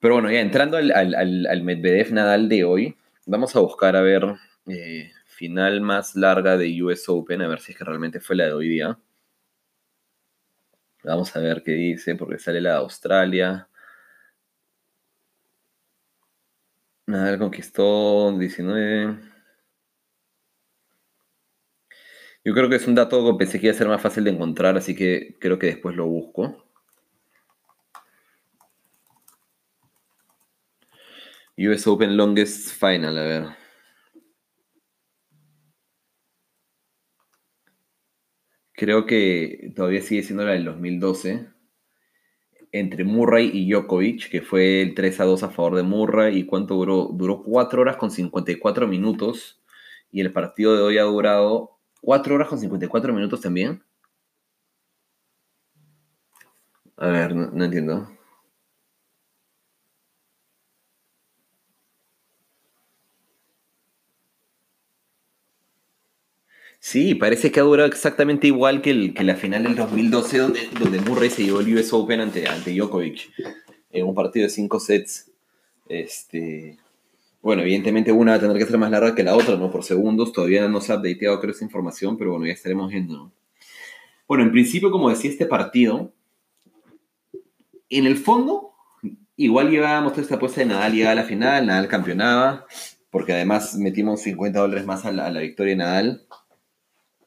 Pero 0.00 0.14
bueno, 0.14 0.32
ya 0.32 0.40
entrando 0.40 0.78
al, 0.78 0.90
al, 0.90 1.62
Medvedev 1.62 2.12
Nadal 2.12 2.48
de 2.48 2.64
hoy, 2.64 2.96
vamos 3.24 3.54
a 3.54 3.60
buscar 3.60 3.94
a 3.94 4.00
ver 4.00 4.34
eh, 4.66 5.12
final 5.26 5.80
más 5.80 6.16
larga 6.16 6.56
de 6.56 6.82
US 6.82 7.08
Open, 7.08 7.42
a 7.42 7.46
ver 7.46 7.60
si 7.60 7.70
es 7.70 7.78
que 7.78 7.84
realmente 7.84 8.18
fue 8.18 8.34
la 8.34 8.46
de 8.46 8.52
hoy 8.54 8.68
día. 8.68 8.98
Vamos 11.04 11.36
a 11.36 11.38
ver 11.38 11.62
qué 11.64 11.70
dice, 11.74 12.16
porque 12.16 12.40
sale 12.40 12.60
la 12.60 12.70
de 12.70 12.76
Australia. 12.78 13.68
Nadal 17.06 17.38
conquistó 17.38 18.36
19. 18.36 19.33
Yo 22.44 22.52
creo 22.52 22.68
que 22.68 22.76
es 22.76 22.86
un 22.86 22.94
dato 22.94 23.24
que 23.24 23.38
pensé 23.38 23.58
que 23.58 23.66
iba 23.68 23.74
a 23.74 23.78
ser 23.78 23.88
más 23.88 24.02
fácil 24.02 24.24
de 24.24 24.30
encontrar, 24.30 24.76
así 24.76 24.94
que 24.94 25.36
creo 25.40 25.58
que 25.58 25.66
después 25.68 25.96
lo 25.96 26.06
busco. 26.06 26.64
US 31.56 31.86
Open 31.86 32.16
Longest 32.16 32.70
Final, 32.78 33.18
a 33.18 33.22
ver. 33.22 33.44
Creo 38.72 39.06
que 39.06 39.72
todavía 39.74 40.02
sigue 40.02 40.22
siendo 40.22 40.44
la 40.44 40.52
del 40.52 40.64
2012. 40.64 41.48
Entre 42.72 43.04
Murray 43.04 43.50
y 43.54 43.70
Djokovic, 43.70 44.28
que 44.30 44.42
fue 44.42 44.82
el 44.82 44.94
3 44.94 45.20
a 45.20 45.24
2 45.24 45.44
a 45.44 45.50
favor 45.50 45.76
de 45.76 45.82
Murray. 45.84 46.38
¿Y 46.40 46.46
cuánto 46.46 46.74
duró? 46.74 47.08
Duró 47.12 47.42
4 47.42 47.80
horas 47.80 47.96
con 47.96 48.10
54 48.10 48.86
minutos. 48.88 49.62
Y 50.10 50.20
el 50.20 50.32
partido 50.32 50.76
de 50.76 50.82
hoy 50.82 50.98
ha 50.98 51.04
durado 51.04 51.73
4 52.04 52.34
horas 52.34 52.48
con 52.48 52.58
54 52.58 53.12
minutos 53.12 53.40
también. 53.40 53.82
A 56.96 57.06
ver, 57.08 57.34
no, 57.34 57.64
entiendo. 57.64 58.08
Sí, 66.78 67.14
parece 67.14 67.50
que 67.50 67.60
ha 67.60 67.62
durado 67.62 67.88
exactamente 67.88 68.46
igual 68.46 68.82
que, 68.82 68.90
el, 68.90 69.14
que 69.14 69.24
la 69.24 69.36
final 69.36 69.62
del 69.62 69.74
2012, 69.74 70.38
donde, 70.38 70.68
donde, 70.78 71.00
Murray 71.00 71.30
se 71.30 71.44
llevó 71.44 71.60
el 71.60 71.74
US 71.74 71.92
Open 71.94 72.20
ante, 72.20 72.46
ante 72.46 72.74
Djokovic 72.74 73.30
en 73.90 74.06
un 74.06 74.14
partido 74.14 74.44
de 74.44 74.50
5 74.50 74.80
sets. 74.80 75.30
Este, 75.88 76.78
bueno, 77.44 77.60
evidentemente 77.60 78.10
una 78.10 78.32
va 78.32 78.36
a 78.38 78.40
tener 78.40 78.56
que 78.56 78.64
ser 78.64 78.78
más 78.78 78.90
larga 78.90 79.14
que 79.14 79.22
la 79.22 79.36
otra, 79.36 79.56
¿no? 79.56 79.70
Por 79.70 79.84
segundos, 79.84 80.32
todavía 80.32 80.66
no 80.66 80.80
se 80.80 80.92
ha 80.92 80.96
updateado 80.96 81.40
creo 81.40 81.52
esa 81.52 81.62
información, 81.62 82.16
pero 82.16 82.30
bueno, 82.30 82.46
ya 82.46 82.54
estaremos 82.54 82.90
viendo, 82.90 83.18
¿no? 83.18 83.32
Bueno, 84.26 84.44
en 84.44 84.50
principio, 84.50 84.90
como 84.90 85.10
decía 85.10 85.30
este 85.30 85.44
partido, 85.44 86.14
en 87.90 88.06
el 88.06 88.16
fondo, 88.16 88.72
igual 89.36 89.70
llevábamos 89.70 90.12
toda 90.12 90.22
esta 90.22 90.36
apuesta 90.36 90.62
de 90.62 90.68
Nadal 90.68 90.94
llegaba 90.94 91.12
a 91.12 91.16
la 91.16 91.24
final, 91.24 91.66
Nadal 91.66 91.86
campeonaba, 91.86 92.66
porque 93.10 93.34
además 93.34 93.76
metimos 93.76 94.22
50 94.22 94.58
dólares 94.58 94.86
más 94.86 95.04
a 95.04 95.12
la, 95.12 95.26
a 95.26 95.30
la 95.30 95.40
victoria 95.40 95.72
de 95.72 95.76
Nadal. 95.76 96.26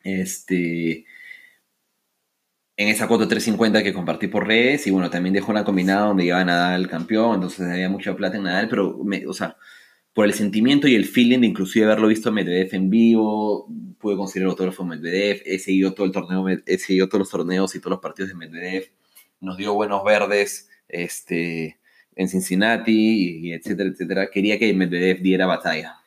Este, 0.03 1.05
en 2.75 2.87
esa 2.87 3.07
cuota 3.07 3.27
350 3.27 3.83
que 3.83 3.93
compartí 3.93 4.27
por 4.29 4.47
redes, 4.47 4.87
y 4.87 4.89
bueno, 4.89 5.11
también 5.11 5.33
dejó 5.33 5.51
una 5.51 5.63
combinada 5.63 6.07
donde 6.07 6.23
llevaba 6.23 6.43
Nadal 6.43 6.87
campeón, 6.87 7.35
entonces 7.35 7.69
había 7.69 7.87
mucha 7.87 8.15
plata 8.15 8.37
en 8.37 8.43
Nadal, 8.43 8.67
pero, 8.67 8.97
me, 9.03 9.27
o 9.27 9.33
sea, 9.33 9.57
por 10.17 10.25
el 10.25 10.33
sentimiento 10.33 10.87
y 10.87 10.95
el 10.95 11.05
feeling 11.05 11.41
de 11.41 11.45
inclusive 11.45 11.85
haberlo 11.85 12.07
visto 12.07 12.29
a 12.29 12.31
Medvedev 12.31 12.73
en 12.73 12.89
vivo, 12.89 13.67
pude 13.99 14.15
conseguir 14.15 14.45
el 14.45 14.49
autógrafo 14.49 14.81
de 14.81 14.89
Medvedev, 14.89 15.43
he 15.45 15.59
seguido 15.59 15.93
todo 15.93 16.07
el 16.07 16.11
torneo, 16.11 16.43
he 16.65 16.77
seguido 16.79 17.07
todos 17.07 17.19
los 17.19 17.29
torneos 17.29 17.75
y 17.75 17.79
todos 17.79 17.91
los 17.91 17.99
partidos 17.99 18.29
de 18.29 18.35
Medvedev, 18.35 18.89
nos 19.41 19.57
dio 19.57 19.75
buenos 19.75 20.03
verdes 20.03 20.71
este, 20.87 21.77
en 22.15 22.29
Cincinnati, 22.29 23.47
y 23.47 23.53
etcétera, 23.53 23.89
etcétera. 23.91 24.29
Quería 24.31 24.57
que 24.57 24.73
Medvedev 24.73 25.21
diera 25.21 25.45
batalla. 25.45 25.97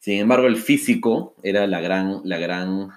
Sin 0.00 0.18
embargo, 0.18 0.46
el 0.46 0.58
físico 0.58 1.34
era 1.42 1.66
la 1.66 1.80
gran, 1.80 2.20
la 2.24 2.36
gran, 2.36 2.90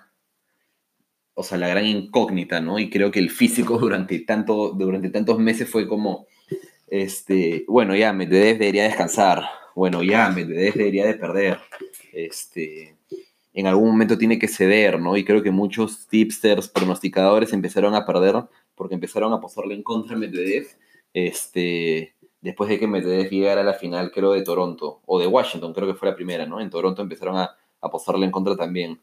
o 1.36 1.44
sea, 1.44 1.58
la 1.58 1.70
gran 1.70 1.86
incógnita, 1.86 2.60
¿no? 2.60 2.80
Y 2.80 2.90
creo 2.90 3.12
que 3.12 3.20
el 3.20 3.30
físico 3.30 3.78
durante, 3.80 4.20
tanto, 4.20 4.74
durante 4.74 5.10
tantos 5.10 5.40
meses 5.40 5.70
fue 5.70 5.88
como, 5.88 6.28
este, 6.88 7.64
bueno, 7.70 7.96
ya 7.96 8.12
Medvedev 8.12 8.58
debería 8.58 8.84
descansar, 8.84 9.46
bueno, 9.78 10.02
ya 10.02 10.30
Medvedev 10.32 10.74
debería 10.74 11.06
de 11.06 11.14
perder, 11.14 11.60
este, 12.12 12.98
en 13.54 13.68
algún 13.68 13.90
momento 13.90 14.18
tiene 14.18 14.40
que 14.40 14.48
ceder, 14.48 15.00
¿no? 15.00 15.16
Y 15.16 15.24
creo 15.24 15.44
que 15.44 15.52
muchos 15.52 16.08
tipsters, 16.08 16.68
pronosticadores 16.68 17.54
empezaron 17.54 17.94
a 17.94 18.04
perder 18.04 18.44
porque 18.74 18.96
empezaron 18.96 19.34
a 19.34 19.36
apostarle 19.36 19.76
en 19.76 19.84
contra 19.84 20.16
de 20.16 20.28
Medvedev, 20.28 20.66
este, 21.14 22.16
después 22.42 22.72
de 22.72 22.80
que 22.80 22.88
Medvedev 22.88 23.30
llegara 23.30 23.62
a 23.62 23.64
la 23.64 23.76
final, 23.76 24.10
creo, 24.10 24.32
de 24.32 24.42
Toronto, 24.42 25.02
o 25.06 25.20
de 25.20 25.28
Washington, 25.28 25.74
creo 25.76 25.88
que 25.88 25.94
fue 25.94 26.10
la 26.10 26.16
primera, 26.16 26.48
¿no? 26.48 26.60
En 26.60 26.72
Toronto 26.72 27.04
empezaron 27.04 27.38
a 27.38 27.56
apostarle 27.80 28.26
en 28.26 28.32
contra 28.32 28.56
también. 28.56 29.00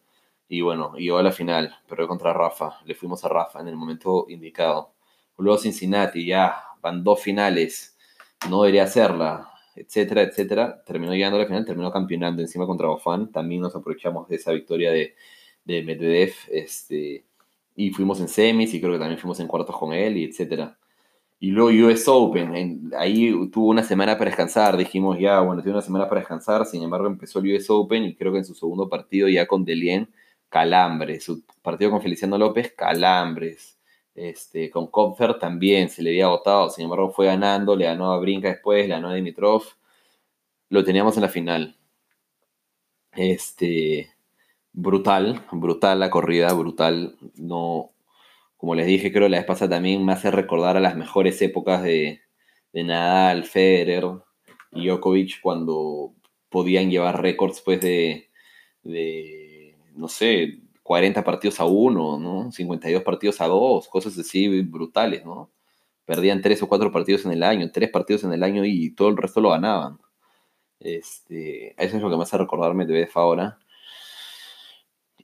Y 0.48 0.60
bueno, 0.62 0.96
llegó 0.96 1.18
a 1.18 1.22
la 1.22 1.30
final, 1.30 1.72
pero 1.88 2.08
contra 2.08 2.32
Rafa. 2.32 2.80
Le 2.84 2.96
fuimos 2.96 3.24
a 3.24 3.28
Rafa 3.28 3.60
en 3.60 3.68
el 3.68 3.76
momento 3.76 4.26
indicado. 4.28 4.92
Luego 5.38 5.56
Cincinnati, 5.56 6.26
ya 6.26 6.56
van 6.82 7.04
dos 7.04 7.20
finales, 7.20 7.96
no 8.50 8.62
debería 8.62 8.82
hacerla, 8.82 9.53
etcétera, 9.76 10.22
etcétera. 10.22 10.82
Terminó 10.84 11.12
llegando 11.12 11.36
a 11.38 11.42
la 11.42 11.46
final, 11.46 11.64
terminó 11.64 11.90
campeonando 11.90 12.42
encima 12.42 12.66
contra 12.66 12.88
Bofan. 12.88 13.30
También 13.32 13.60
nos 13.60 13.74
aprovechamos 13.74 14.28
de 14.28 14.36
esa 14.36 14.52
victoria 14.52 14.92
de, 14.92 15.14
de 15.64 15.82
Medvedev. 15.82 16.34
Este, 16.50 17.24
y 17.76 17.90
fuimos 17.90 18.20
en 18.20 18.28
semis 18.28 18.72
y 18.74 18.80
creo 18.80 18.92
que 18.92 18.98
también 18.98 19.18
fuimos 19.18 19.40
en 19.40 19.48
cuartos 19.48 19.76
con 19.76 19.92
él 19.92 20.16
y 20.16 20.24
etcétera. 20.24 20.78
Y 21.40 21.50
luego 21.50 21.88
US 21.88 22.08
Open, 22.08 22.90
ahí 22.96 23.32
tuvo 23.50 23.68
una 23.68 23.82
semana 23.82 24.16
para 24.16 24.30
descansar, 24.30 24.76
dijimos 24.76 25.18
ya, 25.18 25.40
bueno, 25.40 25.62
tiene 25.62 25.76
una 25.76 25.84
semana 25.84 26.08
para 26.08 26.20
descansar, 26.20 26.64
sin 26.64 26.82
embargo 26.82 27.06
empezó 27.06 27.40
el 27.40 27.54
US 27.54 27.68
Open 27.68 28.04
y 28.04 28.14
creo 28.14 28.32
que 28.32 28.38
en 28.38 28.44
su 28.44 28.54
segundo 28.54 28.88
partido 28.88 29.28
ya 29.28 29.46
con 29.46 29.64
Delien, 29.64 30.08
calambres, 30.48 31.24
su 31.24 31.44
partido 31.60 31.90
con 31.90 32.00
Feliciano 32.00 32.38
López, 32.38 32.72
calambres, 32.76 33.73
este, 34.14 34.70
con 34.70 34.86
Kopfer 34.88 35.38
también 35.38 35.88
se 35.88 36.02
le 36.02 36.10
había 36.10 36.26
agotado, 36.26 36.70
sin 36.70 36.84
embargo 36.84 37.10
fue 37.10 37.26
ganando, 37.26 37.76
le 37.76 37.86
ganó 37.86 38.12
a 38.12 38.18
Brinca 38.18 38.48
después, 38.48 38.88
le 38.88 38.94
ganó 38.94 39.08
a 39.08 39.14
Dimitrov, 39.14 39.64
lo 40.70 40.84
teníamos 40.84 41.16
en 41.16 41.22
la 41.22 41.28
final. 41.28 41.76
Este, 43.12 44.10
brutal, 44.72 45.44
brutal 45.52 46.00
la 46.00 46.10
corrida, 46.10 46.52
brutal, 46.52 47.16
no, 47.36 47.92
como 48.56 48.74
les 48.74 48.86
dije, 48.86 49.12
creo 49.12 49.28
la 49.28 49.38
vez 49.38 49.46
pasada 49.46 49.76
también 49.76 50.04
me 50.04 50.12
hace 50.12 50.30
recordar 50.30 50.76
a 50.76 50.80
las 50.80 50.96
mejores 50.96 51.40
épocas 51.42 51.82
de, 51.82 52.20
Nadal, 52.72 53.44
Federer 53.44 54.04
y 54.72 54.88
Djokovic 54.88 55.40
cuando 55.40 56.12
podían 56.48 56.90
llevar 56.90 57.22
récords 57.22 57.60
pues 57.60 57.80
de, 57.80 58.30
de, 58.82 59.76
no 59.94 60.08
sé, 60.08 60.60
40 60.84 61.24
partidos 61.24 61.58
a 61.60 61.64
uno, 61.64 62.18
¿no? 62.18 62.52
52 62.52 63.02
partidos 63.02 63.40
a 63.40 63.46
dos, 63.46 63.88
cosas 63.88 64.16
así 64.18 64.62
brutales, 64.62 65.24
¿no? 65.24 65.50
Perdían 66.04 66.42
tres 66.42 66.62
o 66.62 66.68
cuatro 66.68 66.92
partidos 66.92 67.24
en 67.24 67.32
el 67.32 67.42
año, 67.42 67.72
tres 67.72 67.90
partidos 67.90 68.22
en 68.24 68.32
el 68.34 68.42
año 68.42 68.64
y 68.66 68.90
todo 68.90 69.08
el 69.08 69.16
resto 69.16 69.40
lo 69.40 69.50
ganaban. 69.50 69.98
Este, 70.80 71.74
eso 71.82 71.96
es 71.96 72.02
lo 72.02 72.10
que 72.10 72.16
me 72.16 72.22
hace 72.24 72.36
recordarme 72.36 72.84
de 72.84 73.08
ahora. 73.14 73.58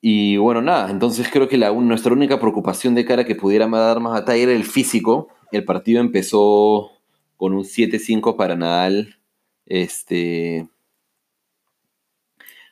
Y 0.00 0.38
bueno, 0.38 0.62
nada, 0.62 0.90
entonces 0.90 1.28
creo 1.30 1.46
que 1.46 1.58
la, 1.58 1.72
nuestra 1.72 2.14
única 2.14 2.40
preocupación 2.40 2.94
de 2.94 3.04
cara 3.04 3.24
que 3.24 3.34
pudiera 3.34 3.68
dar 3.68 4.00
más 4.00 4.12
batalla 4.14 4.42
era 4.44 4.52
el 4.52 4.64
físico. 4.64 5.28
El 5.52 5.64
partido 5.66 6.00
empezó 6.00 6.90
con 7.36 7.52
un 7.52 7.64
7-5 7.64 8.36
para 8.36 8.56
Nadal. 8.56 9.18
Este. 9.66 10.66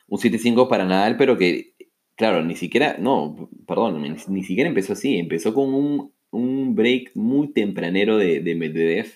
Un 0.07 0.17
7-5 0.17 0.67
para 0.67 0.85
Nadal, 0.85 1.17
pero 1.17 1.37
que, 1.37 1.68
claro, 2.19 2.43
ni 2.43 2.57
siquiera. 2.57 2.97
No, 2.99 3.49
perdón, 3.65 4.01
ni, 4.27 4.43
siquiera 4.43 4.67
empezó 4.67 4.93
así. 4.93 5.17
Empezó 5.17 5.53
con 5.53 5.73
un, 5.73 6.13
un 6.31 6.75
break 6.75 7.11
muy 7.15 7.53
tempranero 7.53 8.17
de, 8.17 8.41
de 8.41 8.55
Medvedev. 8.55 9.07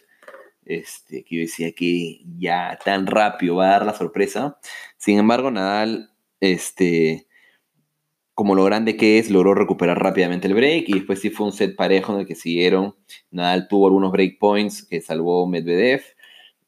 Este, 0.65 1.25
que 1.25 1.35
yo 1.35 1.41
decía 1.41 1.73
que 1.73 2.21
ya 2.39 2.79
tan 2.85 3.05
rápido 3.05 3.57
va 3.57 3.67
a 3.67 3.71
dar 3.71 3.85
la 3.85 3.93
sorpresa. 3.93 4.57
Sin 4.97 5.19
embargo, 5.19 5.51
Nadal. 5.51 6.09
Este 6.39 7.27
como 8.33 8.55
lo 8.55 8.63
grande 8.63 8.97
que 8.97 9.19
es, 9.19 9.29
logró 9.29 9.53
recuperar 9.53 10.01
rápidamente 10.01 10.47
el 10.47 10.55
break 10.55 10.89
y 10.89 10.93
después 10.93 11.21
sí 11.21 11.29
fue 11.29 11.45
un 11.45 11.51
set 11.51 11.75
parejo 11.75 12.13
en 12.13 12.21
el 12.21 12.25
que 12.25 12.35
siguieron. 12.35 12.95
Nadal 13.31 13.67
tuvo 13.67 13.87
algunos 13.87 14.11
break 14.11 14.39
points 14.39 14.83
que 14.83 15.01
salvó 15.01 15.47
Medvedev 15.47 16.01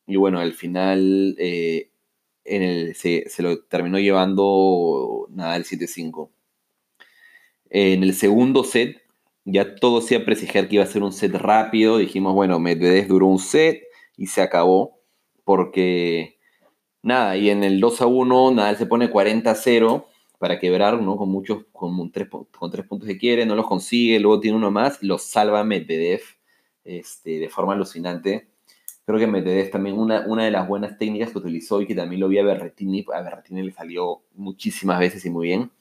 y 0.05 0.15
bueno, 0.17 0.39
al 0.39 0.53
final 0.53 1.35
eh, 1.39 1.89
en 2.45 2.61
el, 2.61 2.95
se, 2.95 3.25
lo 3.39 3.59
terminó 3.63 3.99
llevando 3.99 5.27
Nadal 5.31 5.65
7-5. 5.65 6.29
En 7.69 8.03
el 8.03 8.13
segundo 8.13 8.63
set 8.63 9.01
ya 9.45 9.75
todo 9.75 10.01
se 10.01 10.15
iba 10.15 10.23
a 10.23 10.67
que 10.67 10.75
iba 10.75 10.83
a 10.83 10.87
ser 10.87 11.03
un 11.03 11.13
set 11.13 11.33
rápido. 11.33 11.97
Dijimos, 11.97 12.33
bueno, 12.33 12.59
Medvedev 12.59 13.07
duró 13.07 13.27
un 13.27 13.39
set 13.39 13.83
y 14.17 14.27
se 14.27 14.41
acabó 14.41 14.99
porque 15.43 16.39
nada, 17.03 17.37
y 17.37 17.49
en 17.49 17.63
el 17.63 17.79
2 17.79 18.01
1 18.01 18.51
Nadal 18.51 18.77
se 18.77 18.87
pone 18.87 19.11
40-0 19.11 20.05
para 20.39 20.59
quebrar, 20.59 21.01
¿no? 21.01 21.17
Con 21.17 21.29
muchos, 21.29 21.65
con 21.71 22.11
tres, 22.11 22.27
con 22.29 22.71
tres 22.71 22.85
puntos 22.87 23.07
que 23.07 23.17
quiere, 23.17 23.45
no 23.45 23.55
los 23.55 23.67
consigue, 23.67 24.19
luego 24.19 24.39
tiene 24.39 24.57
uno 24.57 24.71
más, 24.71 25.01
lo 25.01 25.17
salva 25.17 25.63
Medvedev 25.63 26.21
este, 26.83 27.39
de 27.39 27.49
forma 27.49 27.73
alucinante. 27.73 28.47
Creo 29.05 29.19
que 29.19 29.27
Medvedev 29.27 29.69
también 29.71 29.99
una, 29.99 30.25
una 30.27 30.45
de 30.45 30.51
las 30.51 30.67
buenas 30.67 30.97
técnicas 30.97 31.31
que 31.31 31.37
utilizó 31.37 31.81
y 31.81 31.87
que 31.87 31.95
también 31.95 32.19
lo 32.21 32.27
vi 32.27 32.39
a 32.39 32.43
Berretini, 32.43 33.05
a 33.13 33.21
Berretini 33.21 33.63
le 33.63 33.71
salió 33.71 34.21
muchísimas 34.33 34.99
veces 34.99 35.25
y 35.25 35.29
muy 35.29 35.47
bien, 35.47 35.71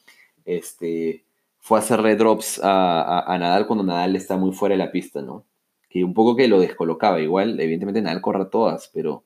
este, 0.44 1.24
fue 1.58 1.78
hacerle 1.78 2.16
drops 2.16 2.60
a, 2.62 3.32
a, 3.32 3.38
Nadal 3.38 3.66
cuando 3.66 3.84
Nadal 3.84 4.16
está 4.16 4.36
muy 4.36 4.52
fuera 4.52 4.74
de 4.74 4.78
la 4.78 4.92
pista, 4.92 5.22
¿no? 5.22 5.44
Que 5.88 6.04
un 6.04 6.12
poco 6.12 6.36
que 6.36 6.48
lo 6.48 6.60
descolocaba, 6.60 7.20
igual, 7.20 7.58
evidentemente 7.60 8.02
Nadal 8.02 8.20
corre 8.20 8.44
todas, 8.46 8.90
pero 8.92 9.24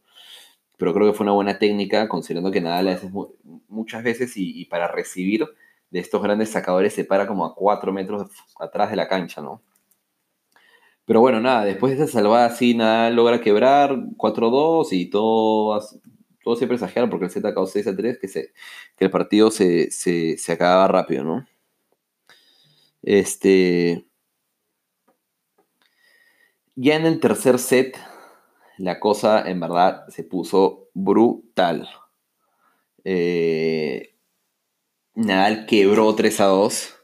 pero 0.78 0.94
creo 0.94 1.08
que 1.08 1.12
fue 1.12 1.24
una 1.24 1.32
buena 1.32 1.58
técnica, 1.58 2.08
considerando 2.08 2.52
que 2.52 2.60
Nadal 2.60 2.88
hace 2.88 3.10
muchas 3.68 4.02
veces 4.04 4.32
y, 4.36 4.64
para 4.66 4.86
recibir 4.86 5.44
de 5.90 5.98
estos 5.98 6.22
grandes 6.22 6.50
sacadores 6.50 6.94
se 6.94 7.04
para 7.04 7.26
como 7.26 7.44
a 7.44 7.54
4 7.54 7.92
metros 7.92 8.30
atrás 8.60 8.90
de 8.90 8.96
la 8.96 9.08
cancha, 9.08 9.42
¿no? 9.42 9.60
Pero 11.08 11.20
bueno, 11.22 11.40
nada, 11.40 11.64
después 11.64 11.96
de 11.96 12.04
esa 12.04 12.12
salvada 12.12 12.44
así, 12.44 12.74
Nadal 12.74 13.16
logra 13.16 13.40
quebrar 13.40 13.96
4-2 14.18 14.88
y 14.92 15.06
todo, 15.08 15.80
todo 16.44 16.54
se 16.54 16.66
porque 16.66 17.24
el 17.24 17.30
Z 17.30 17.48
acabó 17.48 17.66
6 17.66 17.86
3, 17.96 18.18
que, 18.18 18.28
que 18.28 19.04
el 19.06 19.10
partido 19.10 19.50
se, 19.50 19.90
se, 19.90 20.36
se 20.36 20.52
acababa 20.52 20.86
rápido, 20.86 21.24
¿no? 21.24 21.46
Este. 23.00 24.06
Ya 26.76 26.96
en 26.96 27.06
el 27.06 27.20
tercer 27.20 27.58
set, 27.58 27.98
la 28.76 29.00
cosa 29.00 29.48
en 29.48 29.60
verdad 29.60 30.06
se 30.08 30.24
puso 30.24 30.90
brutal. 30.92 31.88
Eh, 33.04 34.14
Nadal 35.14 35.64
quebró 35.64 36.14
3 36.14 36.38
a 36.42 36.44
2. 36.44 36.96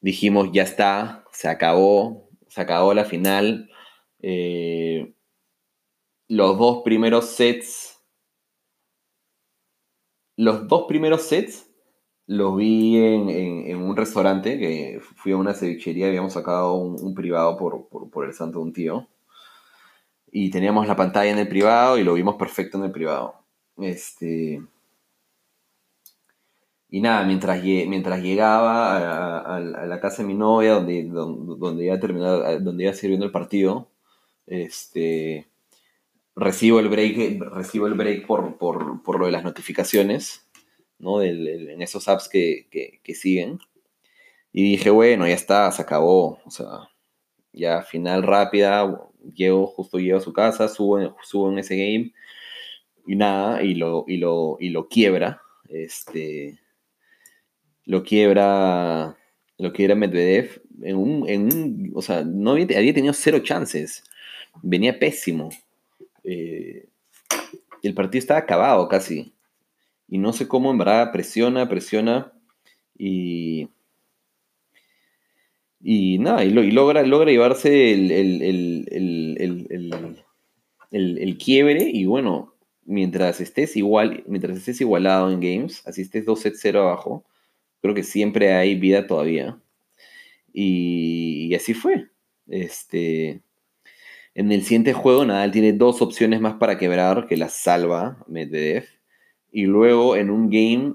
Dijimos, 0.00 0.48
ya 0.52 0.62
está, 0.62 1.26
se 1.32 1.48
acabó, 1.48 2.27
se 2.48 2.60
acabó 2.60 2.94
la 2.94 3.04
final. 3.04 3.70
Eh, 4.20 5.14
los 6.28 6.58
dos 6.58 6.82
primeros 6.84 7.26
sets. 7.26 8.02
Los 10.36 10.68
dos 10.68 10.84
primeros 10.86 11.22
sets 11.22 11.68
los 12.26 12.56
vi 12.56 12.98
en, 12.98 13.76
un 13.82 13.96
restaurante, 13.96 14.58
que 14.58 15.00
fui 15.16 15.32
a 15.32 15.36
una 15.36 15.54
cevichería, 15.54 16.08
habíamos 16.08 16.34
sacado 16.34 16.74
un, 16.74 17.14
privado 17.14 17.56
por, 17.56 17.88
por 17.88 18.26
el 18.26 18.34
santo 18.34 18.58
de 18.58 18.64
un 18.64 18.72
tío 18.72 19.08
y 20.30 20.50
teníamos 20.50 20.86
la 20.86 20.96
pantalla 20.96 21.30
en 21.30 21.38
el 21.38 21.48
privado 21.48 21.98
y 21.98 22.04
lo 22.04 22.14
vimos 22.14 22.36
perfecto 22.36 22.78
en 22.78 22.84
el 22.84 22.92
privado. 22.92 23.34
Este, 23.78 24.62
y 26.90 27.00
nada, 27.00 27.24
mientras, 27.24 27.62
mientras 27.62 28.22
llegaba 28.22 29.56
a, 29.56 29.60
la 29.60 30.00
casa 30.00 30.22
de 30.22 30.28
mi 30.28 30.34
novia, 30.34 30.74
donde, 30.74 31.04
donde, 31.04 31.84
iba, 31.84 32.00
terminado, 32.00 32.60
donde 32.60 32.84
iba 32.84 33.24
el 33.24 33.30
partido, 33.30 33.90
este, 34.46 35.48
recibo 36.34 36.80
el 36.80 36.88
break, 36.88 37.40
recibo 37.52 37.86
el 37.88 37.94
break 37.94 38.26
por, 38.26 38.56
por, 38.56 39.20
lo 39.20 39.26
de 39.26 39.32
las 39.32 39.44
notificaciones, 39.44 40.48
¿no? 40.98 41.22
en 41.22 41.82
esos 41.82 42.08
apps 42.08 42.28
que, 42.28 42.68
que, 42.70 43.14
siguen. 43.14 43.58
Y 44.52 44.62
dije, 44.62 44.88
bueno, 44.90 45.26
ya 45.26 45.34
está, 45.34 45.70
se 45.72 45.82
acabó. 45.82 46.40
O 46.46 46.50
sea, 46.50 46.88
ya 47.52 47.82
final 47.82 48.22
rápida, 48.22 48.98
llego, 49.34 49.66
justo 49.66 49.98
llego 49.98 50.18
a 50.18 50.22
su 50.22 50.32
casa, 50.32 50.68
subo, 50.68 51.16
subo 51.22 51.52
en 51.52 51.58
ese 51.58 51.76
game 51.76 52.12
y 53.06 53.16
nada, 53.16 53.62
y 53.62 53.74
lo, 53.74 54.04
y 54.06 54.16
lo, 54.18 54.56
y 54.60 54.70
lo 54.70 54.88
quiebra. 54.88 55.42
Este, 55.68 56.58
lo 57.88 58.02
quiebra, 58.02 59.16
lo 59.56 59.72
quiebra 59.72 59.94
Medvedev 59.94 60.60
en 60.82 60.96
un, 60.96 61.28
en 61.28 61.42
un 61.44 61.92
o 61.94 62.02
sea, 62.02 62.22
no 62.22 62.50
había, 62.52 62.66
había 62.76 62.92
tenido 62.92 63.14
cero 63.14 63.38
chances, 63.40 64.04
venía 64.62 64.98
pésimo. 64.98 65.48
Eh, 66.22 66.86
el 67.82 67.94
partido 67.94 68.20
estaba 68.20 68.40
acabado 68.40 68.86
casi. 68.88 69.32
Y 70.06 70.18
no 70.18 70.34
sé 70.34 70.46
cómo 70.46 70.70
en 70.70 70.78
verdad 70.78 71.10
presiona, 71.12 71.68
presiona 71.68 72.32
y... 72.96 73.68
Y 75.80 76.18
nada, 76.18 76.44
y, 76.44 76.50
logra, 76.50 77.04
logra 77.04 77.30
llevarse 77.30 77.94
el, 77.94 78.10
el, 80.90 81.38
quiebre 81.38 81.88
y 81.88 82.04
bueno, 82.04 82.52
mientras 82.84 83.40
estés 83.40 83.76
igual, 83.76 84.24
mientras 84.26 84.58
estés 84.58 84.80
igualado 84.80 85.30
en 85.30 85.38
games, 85.38 85.86
así 85.86 86.02
estés 86.02 86.26
2 86.26 86.40
sets 86.40 86.58
0 86.60 86.82
abajo, 86.82 87.24
creo 87.80 87.94
que 87.94 88.02
siempre 88.02 88.52
hay 88.54 88.74
vida 88.74 89.06
todavía. 89.06 89.60
Y, 90.52 91.54
así 91.54 91.74
fue. 91.74 92.08
Este, 92.48 93.42
en 94.34 94.52
el 94.52 94.62
siguiente 94.62 94.92
juego, 94.92 95.24
Nadal 95.24 95.50
tiene 95.52 95.72
dos 95.72 96.02
opciones 96.02 96.40
más 96.40 96.54
para 96.54 96.78
quebrar, 96.78 97.26
que 97.26 97.36
la 97.36 97.48
salva 97.48 98.24
Medvedev. 98.26 98.86
Y 99.52 99.66
luego 99.66 100.16
en 100.16 100.30
un 100.30 100.50
game 100.50 100.94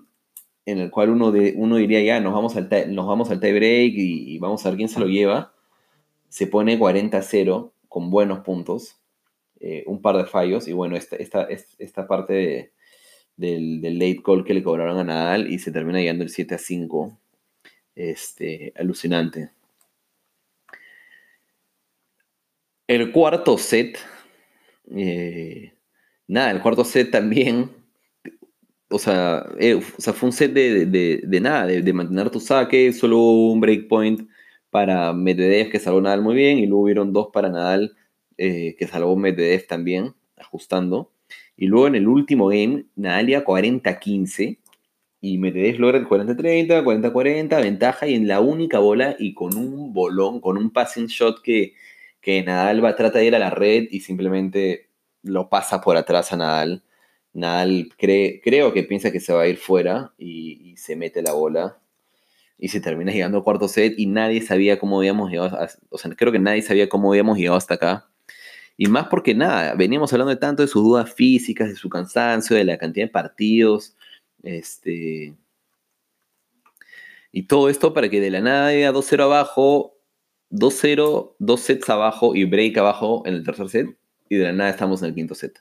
en 0.66 0.80
el 0.80 0.92
cual 0.92 1.10
uno, 1.10 1.32
de, 1.32 1.54
uno 1.58 1.76
diría, 1.76 2.02
ya, 2.02 2.20
nos 2.20 2.34
vamos 2.34 2.56
al, 2.56 2.70
nos 2.94 3.08
vamos 3.08 3.30
al 3.30 3.40
tie 3.40 3.54
break 3.54 3.94
y, 3.96 4.40
vamos 4.40 4.66
a 4.66 4.70
ver 4.70 4.78
quién 4.78 4.90
se 4.90 5.00
lo 5.00 5.08
lleva, 5.08 5.54
se 6.30 6.48
pone 6.48 6.80
40-0 6.80 7.72
con 7.90 8.10
buenos 8.10 8.40
puntos, 8.40 9.02
eh, 9.60 9.84
un 9.88 10.02
par 10.02 10.18
de 10.18 10.26
fallos, 10.26 10.68
y 10.68 10.74
bueno, 10.74 10.96
esta, 10.96 11.18
esta, 11.18 11.48
esta 11.78 12.08
parte 12.08 12.72
del, 13.44 14.00
late 14.00 14.22
call 14.24 14.44
que 14.46 14.54
le 14.54 14.64
cobraron 14.64 14.98
a 14.98 15.04
Nadal 15.04 15.52
y 15.52 15.60
se 15.60 15.72
termina 15.72 16.00
llegando 16.00 16.24
el 16.24 16.30
7-5. 16.30 17.18
Este, 17.96 18.74
alucinante. 18.76 19.52
El 22.88 23.12
cuarto 23.12 23.58
set, 23.58 23.98
eh, 24.96 25.74
nada, 26.28 26.52
el 26.52 26.62
cuarto 26.62 26.84
set 26.84 27.12
también, 27.12 27.72
o 28.90 29.00
sea, 29.00 29.46
eh, 29.60 29.76
o 29.76 30.02
sea 30.02 30.14
fue 30.14 30.28
un 30.28 30.34
set 30.34 30.54
de, 30.54 30.86
de, 30.86 31.40
nada, 31.40 31.66
de, 31.68 31.94
mantener 31.94 32.30
tu 32.30 32.40
saque, 32.40 32.92
solo 32.94 33.20
un 33.20 33.62
breakpoint 33.62 34.30
para 34.70 35.14
Medvedev 35.14 35.72
que 35.72 35.80
salvó 35.80 36.02
Nadal 36.02 36.22
muy 36.22 36.36
bien, 36.36 36.60
y 36.60 36.66
luego 36.66 36.84
hubieron 36.84 37.14
dos 37.14 37.30
para 37.32 37.50
Nadal 37.50 37.96
eh, 38.38 38.76
que 38.78 38.88
salvó 38.88 39.16
Medvedev 39.16 39.66
también, 39.68 40.14
ajustando. 40.38 41.13
Y 41.58 41.68
luego 41.68 41.88
en 41.88 41.96
el 41.96 42.08
último 42.08 42.48
game, 42.48 42.86
Nadal 42.96 43.30
iba 43.30 43.44
40-15 43.44 44.60
y 45.22 45.38
Medvedev 45.38 45.80
logra 45.80 45.98
el 45.98 46.08
40-30, 46.08 46.84
40-40, 46.84 47.62
ventaja 47.62 48.08
y 48.08 48.16
en 48.16 48.28
la 48.28 48.42
única 48.42 48.80
bola 48.80 49.16
y 49.20 49.34
con 49.34 49.56
un 49.56 49.94
bolón, 49.94 50.42
con 50.42 50.58
un 50.58 50.72
passing 50.72 51.08
shot 51.08 51.42
que 51.42 51.74
que 52.24 52.42
Nadal 52.42 52.84
va, 52.84 52.96
trata 52.96 53.20
de 53.20 53.26
ir 53.26 53.36
a 53.36 53.40
la 53.40 53.50
red 53.50 53.88
y 53.92 54.00
simplemente 54.00 54.90
lo 55.24 55.50
pasa 55.50 55.82
por 55.82 55.98
atrás 55.98 56.32
a 56.32 56.38
Nadal. 56.38 56.84
Nadal 57.34 57.90
cree, 57.98 58.42
creo 58.42 58.74
que 58.74 58.84
piensa 58.84 59.12
que 59.12 59.20
se 59.20 59.34
va 59.34 59.44
a 59.44 59.48
ir 59.48 59.58
fuera 59.58 60.14
y, 60.18 60.76
se 60.78 60.96
mete 60.96 61.22
la 61.22 61.34
bola 61.34 61.80
y 62.58 62.70
se 62.70 62.80
termina 62.82 63.12
llegando 63.12 63.38
al 63.38 63.44
cuarto 63.44 63.68
set 63.68 63.94
y 63.98 64.08
nadie 64.08 64.42
sabía 64.42 64.80
cómo 64.80 65.00
habíamos 65.00 65.30
llegado, 65.32 65.58
o 65.90 65.98
sea, 65.98 66.12
creo 66.16 66.32
que 66.32 66.40
nadie 66.40 66.62
sabía 66.62 66.90
cómo 66.90 67.12
habíamos 67.12 67.38
llegado 67.38 67.58
hasta 67.58 67.76
acá. 67.76 68.10
Y 68.78 68.88
más 68.88 69.08
porque 69.08 69.36
nada, 69.36 69.76
veníamos 69.76 70.12
hablando 70.14 70.32
de 70.32 70.40
tanto 70.40 70.64
de 70.64 70.68
sus 70.68 70.84
dudas 70.84 71.14
físicas, 71.14 71.70
de 71.70 71.76
su 71.76 71.90
cansancio, 71.90 72.56
de 72.56 72.64
la 72.64 72.78
cantidad 72.78 73.06
de 73.06 73.12
partidos, 73.12 73.96
este... 74.42 75.36
Y 77.36 77.44
todo 77.48 77.68
esto 77.68 77.96
para 77.96 78.10
que 78.10 78.22
de 78.22 78.30
la 78.30 78.42
nada 78.42 78.68
a 78.68 78.94
2-0 78.94 79.24
abajo 79.24 79.94
2-0, 80.54 81.36
dos 81.40 81.62
sets 81.62 81.90
abajo 81.90 82.36
y 82.36 82.46
break 82.46 82.78
abajo 82.78 83.24
en 83.26 83.34
el 83.34 83.44
tercer 83.44 83.70
set. 83.70 83.98
Y 84.30 84.36
de 84.36 84.46
la 84.46 84.54
nada 84.54 84.70
estamos 84.70 85.02
en 85.02 85.10
el 85.10 85.16
quinto 85.16 85.36
set. 85.36 85.60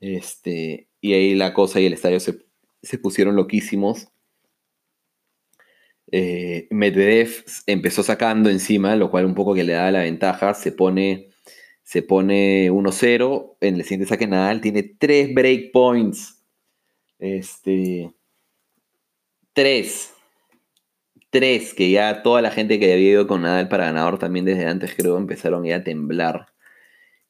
Este, 0.00 0.88
y 1.00 1.14
ahí 1.14 1.34
la 1.34 1.54
cosa 1.54 1.80
y 1.80 1.86
el 1.86 1.94
estadio 1.94 2.20
se, 2.20 2.98
pusieron 2.98 3.36
loquísimos. 3.36 4.08
Eh, 6.12 6.68
Medvedev 6.70 7.44
empezó 7.66 8.02
sacando 8.02 8.50
encima, 8.50 8.94
lo 8.96 9.10
cual 9.10 9.24
un 9.24 9.34
poco 9.34 9.54
que 9.54 9.64
le 9.64 9.72
da 9.72 9.90
la 9.90 10.00
ventaja. 10.00 10.52
Se 10.54 10.72
pone, 10.72 11.30
se 11.86 12.02
pone 12.02 12.68
1-0. 12.68 13.56
En 13.60 13.76
el 13.76 13.84
siguiente 13.84 14.06
saque 14.06 14.26
Nadal 14.26 14.60
tiene 14.60 14.82
3 14.82 15.32
break 15.32 15.70
points. 15.72 16.42
Este. 17.20 18.12
3 19.52 20.16
tres, 21.30 21.74
que 21.74 21.90
ya 21.90 22.22
toda 22.22 22.40
la 22.40 22.50
gente 22.50 22.78
que 22.78 22.92
había 22.92 23.10
ido 23.10 23.26
con 23.26 23.42
Nadal 23.42 23.68
para 23.68 23.84
ganador 23.84 24.18
también 24.18 24.46
desde 24.46 24.66
antes, 24.66 24.94
creo, 24.96 25.18
empezaron 25.18 25.64
ya 25.64 25.76
a 25.76 25.84
temblar. 25.84 26.46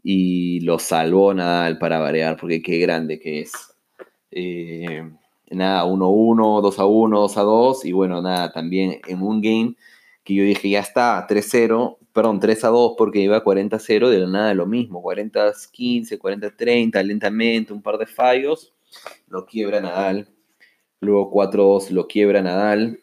Y 0.02 0.60
lo 0.60 0.78
salvó 0.78 1.34
Nadal 1.34 1.78
para 1.78 1.98
variar, 1.98 2.36
porque 2.36 2.62
qué 2.62 2.78
grande 2.78 3.18
que 3.18 3.40
es. 3.40 3.52
Eh, 4.30 5.02
nada, 5.50 5.84
1-1, 5.86 6.62
2-1, 6.62 7.28
2-2, 7.28 7.84
y 7.84 7.92
bueno, 7.92 8.22
nada, 8.22 8.52
también 8.52 9.00
en 9.08 9.22
un 9.22 9.40
game 9.40 9.74
que 10.22 10.34
yo 10.34 10.44
dije, 10.44 10.70
ya 10.70 10.80
está, 10.80 11.26
3-0, 11.28 11.98
perdón, 12.16 12.40
3-2 12.40 12.96
porque 12.98 13.20
iba 13.20 13.44
40-0, 13.44 14.08
de 14.08 14.18
la 14.18 14.26
nada 14.26 14.54
lo 14.54 14.66
mismo, 14.66 15.00
40-15, 15.02 16.18
40-30, 16.18 17.04
lentamente, 17.04 17.72
un 17.72 17.82
par 17.82 17.98
de 17.98 18.06
fallos, 18.06 18.74
lo 19.28 19.46
quiebra 19.46 19.80
Nadal. 19.80 20.28
Luego 21.00 21.30
4-2 21.30 21.90
lo 21.90 22.08
quiebra 22.08 22.42
Nadal 22.42 23.00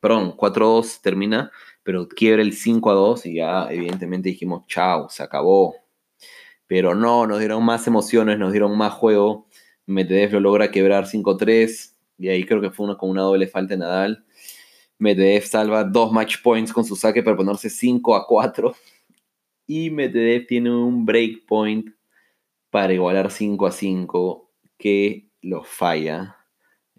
perdón, 0.00 0.36
4-2 0.36 1.00
termina, 1.00 1.50
pero 1.82 2.08
quiebra 2.08 2.42
el 2.42 2.52
5-2 2.52 3.26
y 3.26 3.34
ya 3.36 3.68
evidentemente 3.70 4.28
dijimos, 4.28 4.66
chao, 4.66 5.08
se 5.08 5.22
acabó. 5.22 5.76
Pero 6.66 6.94
no, 6.94 7.26
nos 7.26 7.38
dieron 7.38 7.64
más 7.64 7.86
emociones, 7.86 8.38
nos 8.38 8.52
dieron 8.52 8.76
más 8.76 8.92
juego. 8.92 9.48
Medvedev 9.86 10.34
lo 10.34 10.40
logra 10.40 10.70
quebrar 10.70 11.06
5-3 11.06 11.94
y 12.18 12.28
ahí 12.28 12.44
creo 12.44 12.60
que 12.60 12.70
fue 12.70 12.96
con 12.98 13.10
una 13.10 13.22
doble 13.22 13.46
falta 13.48 13.74
de 13.74 13.78
Nadal. 13.78 14.24
Medvedev 14.98 15.44
salva 15.44 15.84
dos 15.84 16.12
match 16.12 16.42
points 16.42 16.72
con 16.72 16.84
su 16.84 16.96
saque 16.96 17.22
para 17.22 17.36
ponerse 17.36 17.70
5 17.70 18.16
a 18.16 18.26
4. 18.26 18.74
Y 19.66 19.90
Medvedev 19.90 20.46
tiene 20.46 20.74
un 20.74 21.04
break 21.04 21.46
point 21.46 21.90
para 22.70 22.92
igualar 22.92 23.30
5 23.30 23.66
a 23.66 23.72
5 23.72 24.50
que 24.78 25.28
lo 25.42 25.64
falla. 25.64 26.36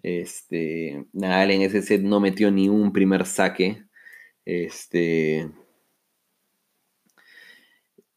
Este, 0.02 1.06
Nadal 1.12 1.50
en 1.50 1.62
ese 1.62 1.82
set 1.82 2.02
no 2.02 2.20
metió 2.20 2.50
ni 2.50 2.68
un 2.68 2.92
primer 2.92 3.26
saque. 3.26 3.84
Este, 4.44 5.50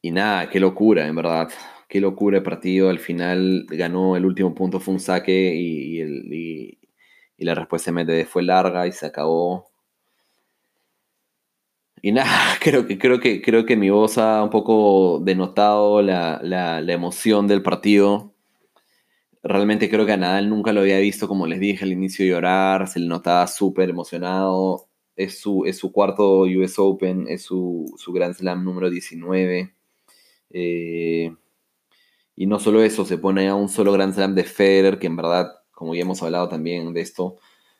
y 0.04 0.10
nada, 0.10 0.50
qué 0.50 0.60
locura, 0.60 1.06
en 1.06 1.16
verdad. 1.16 1.48
Qué 1.88 2.00
locura 2.00 2.38
el 2.38 2.42
partido. 2.42 2.90
Al 2.90 2.98
final 2.98 3.66
ganó 3.70 4.16
el 4.16 4.26
último 4.26 4.54
punto, 4.54 4.78
fue 4.80 4.94
un 4.94 5.00
saque 5.00 5.54
y, 5.54 6.00
y, 6.02 6.78
la 7.38 7.54
respuesta 7.54 7.90
de 7.92 8.24
fue 8.26 8.42
larga 8.42 8.86
y 8.86 8.92
se 8.92 9.06
acabó. 9.06 9.73
Y 12.04 12.12
nada, 12.12 12.28
creo 12.60 12.86
que, 12.86 12.98
creo 12.98 13.18
que, 13.18 13.40
creo 13.40 13.64
que 13.64 13.76
mi 13.76 13.88
voz 13.88 14.18
ha 14.18 14.42
un 14.42 14.50
poco 14.50 15.20
denotado 15.24 16.02
la, 16.02 16.38
la, 16.42 16.82
la 16.82 16.92
emoción 16.92 17.46
del 17.48 17.62
partido. 17.62 18.34
Realmente 19.42 19.88
creo 19.88 20.04
que 20.04 20.12
a 20.12 20.18
Nadal 20.18 20.50
nunca 20.50 20.74
lo 20.74 20.82
había 20.82 20.98
visto, 20.98 21.28
como 21.28 21.46
les 21.46 21.60
dije 21.60 21.82
al 21.82 21.92
inicio, 21.92 22.26
llorar, 22.26 22.88
se 22.88 23.00
le 23.00 23.06
notaba 23.06 23.46
súper 23.46 23.88
emocionado. 23.88 24.86
Es 25.16 25.40
su, 25.40 25.64
es 25.64 25.78
su 25.78 25.92
cuarto 25.92 26.42
US 26.42 26.78
Open, 26.78 27.24
es 27.26 27.42
su, 27.42 27.86
su 27.96 28.12
Grand 28.12 28.34
Slam 28.34 28.64
número 28.66 28.90
19. 28.90 29.74
Eh, 30.50 31.34
y 32.36 32.46
no 32.46 32.58
solo 32.58 32.82
eso, 32.82 33.06
se 33.06 33.16
pone 33.16 33.48
a 33.48 33.54
un 33.54 33.70
solo 33.70 33.92
Grand 33.92 34.12
Slam 34.12 34.34
de 34.34 34.44
Federer, 34.44 34.98
que 34.98 35.06
en 35.06 35.16
verdad, 35.16 35.54
como 35.70 35.94
ya 35.94 36.02
hemos 36.02 36.22
hablado 36.22 36.50
también 36.50 36.92
de 36.92 37.00
esto 37.00 37.36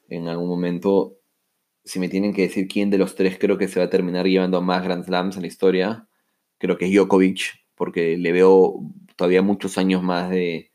en 0.09 0.29
algún 0.29 0.49
momento, 0.49 1.19
si 1.85 1.99
me 1.99 2.09
tienen 2.09 2.33
que 2.33 2.43
decir 2.43 2.67
quién 2.67 2.91
de 2.91 2.99
los 2.99 3.15
tres 3.15 3.39
creo 3.39 3.59
que 3.59 3.69
se 3.69 3.79
va 3.79 3.87
a 3.87 3.91
terminar 3.91 4.27
llevando 4.27 4.63
más 4.63 4.83
Grand 4.83 5.05
Slams 5.05 5.37
en 5.37 5.43
la 5.43 5.49
historia, 5.49 6.09
creo 6.59 6.79
que 6.79 6.87
es 6.87 6.93
Djokovic, 6.93 7.67
porque 7.75 8.17
le 8.17 8.33
veo 8.33 8.81
todavía 9.17 9.43
muchos 9.43 9.77
años 9.79 10.03
más 10.03 10.31
de, 10.31 10.71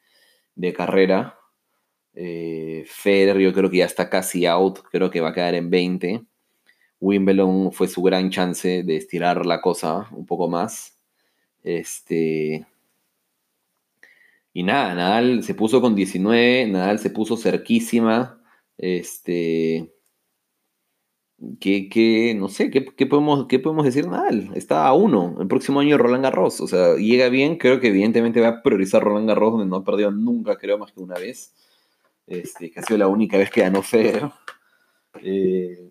de 0.55 0.73
carrera. 0.73 1.37
Eh, 2.13 2.85
yo 3.05 3.53
creo 3.53 3.69
que 3.69 3.77
ya 3.77 3.85
está 3.85 4.09
casi 4.09 4.45
out, 4.45 4.79
creo 4.91 5.09
que 5.09 5.21
va 5.21 5.29
a 5.29 5.33
quedar 5.33 5.55
en 5.55 5.69
20. 5.69 6.23
Wimbledon 6.99 7.71
fue 7.71 7.87
su 7.87 8.01
gran 8.03 8.29
chance 8.29 8.83
de 8.83 8.97
estirar 8.97 9.45
la 9.45 9.61
cosa 9.61 10.09
un 10.11 10.25
poco 10.25 10.49
más. 10.49 10.99
Este. 11.63 12.65
Y 14.53 14.63
nada, 14.63 14.95
Nadal 14.95 15.43
se 15.43 15.53
puso 15.53 15.81
con 15.81 15.95
19, 15.95 16.67
Nadal 16.67 16.99
se 16.99 17.09
puso 17.09 17.37
cerquísima. 17.37 18.41
Este 18.77 19.91
que, 21.59 22.35
no 22.37 22.49
sé, 22.49 22.69
¿qué, 22.69 23.05
podemos, 23.05 23.47
¿qué 23.47 23.59
podemos 23.59 23.85
decir? 23.85 24.07
Nada, 24.07 24.29
está 24.55 24.87
a 24.87 24.93
uno. 24.93 25.37
El 25.39 25.47
próximo 25.47 25.79
año 25.79 25.97
Roland 25.97 26.23
Garros. 26.23 26.61
O 26.61 26.67
sea, 26.67 26.95
llega 26.95 27.29
bien. 27.29 27.57
Creo 27.57 27.79
que 27.79 27.87
evidentemente 27.87 28.41
va 28.41 28.49
a 28.49 28.61
priorizar 28.61 29.03
Roland 29.03 29.27
Garros, 29.27 29.53
donde 29.53 29.67
no 29.67 29.77
ha 29.77 29.83
perdido 29.83 30.11
nunca, 30.11 30.57
creo, 30.57 30.77
más 30.77 30.91
que 30.91 30.99
una 31.01 31.15
vez. 31.15 31.53
Este, 32.27 32.69
que 32.69 32.79
ha 32.79 32.83
sido 32.83 32.97
la 32.99 33.07
única 33.07 33.37
vez 33.37 33.49
que 33.49 33.61
ganó 33.61 33.81
Federer. 33.81 34.29
Eh, 35.23 35.89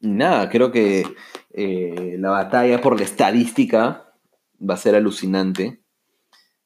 nada, 0.00 0.48
creo 0.48 0.70
que 0.70 1.04
eh, 1.52 2.16
la 2.18 2.30
batalla 2.30 2.80
por 2.80 2.96
la 2.96 3.04
estadística 3.04 4.14
va 4.58 4.74
a 4.74 4.78
ser 4.78 4.94
alucinante. 4.94 5.80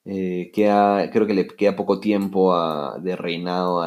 Eh, 0.04 0.50
creo 0.52 1.26
que 1.26 1.34
le 1.34 1.46
queda 1.46 1.76
poco 1.76 2.00
tiempo 2.00 2.54
de 3.00 3.16
reinado 3.16 3.82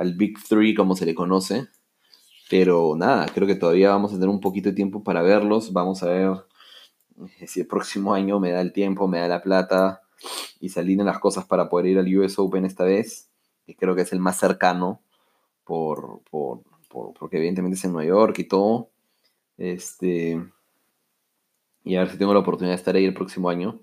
al 0.00 0.14
Big 0.14 0.38
Three, 0.48 0.74
como 0.74 0.96
se 0.96 1.04
le 1.04 1.14
conoce. 1.14 1.68
Pero 2.48 2.94
nada, 2.96 3.26
creo 3.32 3.46
que 3.46 3.54
todavía 3.54 3.90
vamos 3.90 4.12
a 4.12 4.14
tener 4.14 4.30
un 4.30 4.40
poquito 4.40 4.70
de 4.70 4.74
tiempo 4.74 5.04
para 5.04 5.20
verlos. 5.22 5.74
Vamos 5.74 6.02
a 6.02 6.06
ver 6.06 6.36
si 7.46 7.60
el 7.60 7.66
próximo 7.66 8.14
año 8.14 8.40
me 8.40 8.50
da 8.50 8.62
el 8.62 8.72
tiempo, 8.72 9.06
me 9.06 9.20
da 9.20 9.28
la 9.28 9.42
plata 9.42 10.00
y 10.58 10.70
se 10.70 10.82
las 10.82 11.18
cosas 11.18 11.44
para 11.44 11.68
poder 11.68 11.86
ir 11.86 11.98
al 11.98 12.16
US 12.16 12.38
Open 12.38 12.64
esta 12.64 12.84
vez. 12.84 13.30
Que 13.66 13.76
creo 13.76 13.94
que 13.94 14.02
es 14.02 14.12
el 14.12 14.20
más 14.20 14.38
cercano 14.38 15.02
por, 15.64 16.22
por, 16.30 16.62
porque 16.88 17.36
evidentemente 17.36 17.76
es 17.76 17.84
en 17.84 17.92
Nueva 17.92 18.08
York 18.08 18.38
y 18.38 18.44
todo. 18.44 18.88
Este, 19.58 20.42
y 21.84 21.96
a 21.96 22.00
ver 22.00 22.10
si 22.10 22.16
tengo 22.16 22.32
la 22.32 22.40
oportunidad 22.40 22.72
de 22.72 22.78
estar 22.78 22.96
ahí 22.96 23.04
el 23.04 23.14
próximo 23.14 23.50
año. 23.50 23.80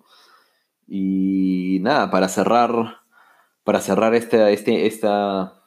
Y 0.87 1.77
nada, 1.81 2.09
para 2.09 2.27
cerrar, 2.27 3.01
para 3.63 3.81
cerrar 3.81 4.15
este, 4.15 4.87
esta, 4.87 5.66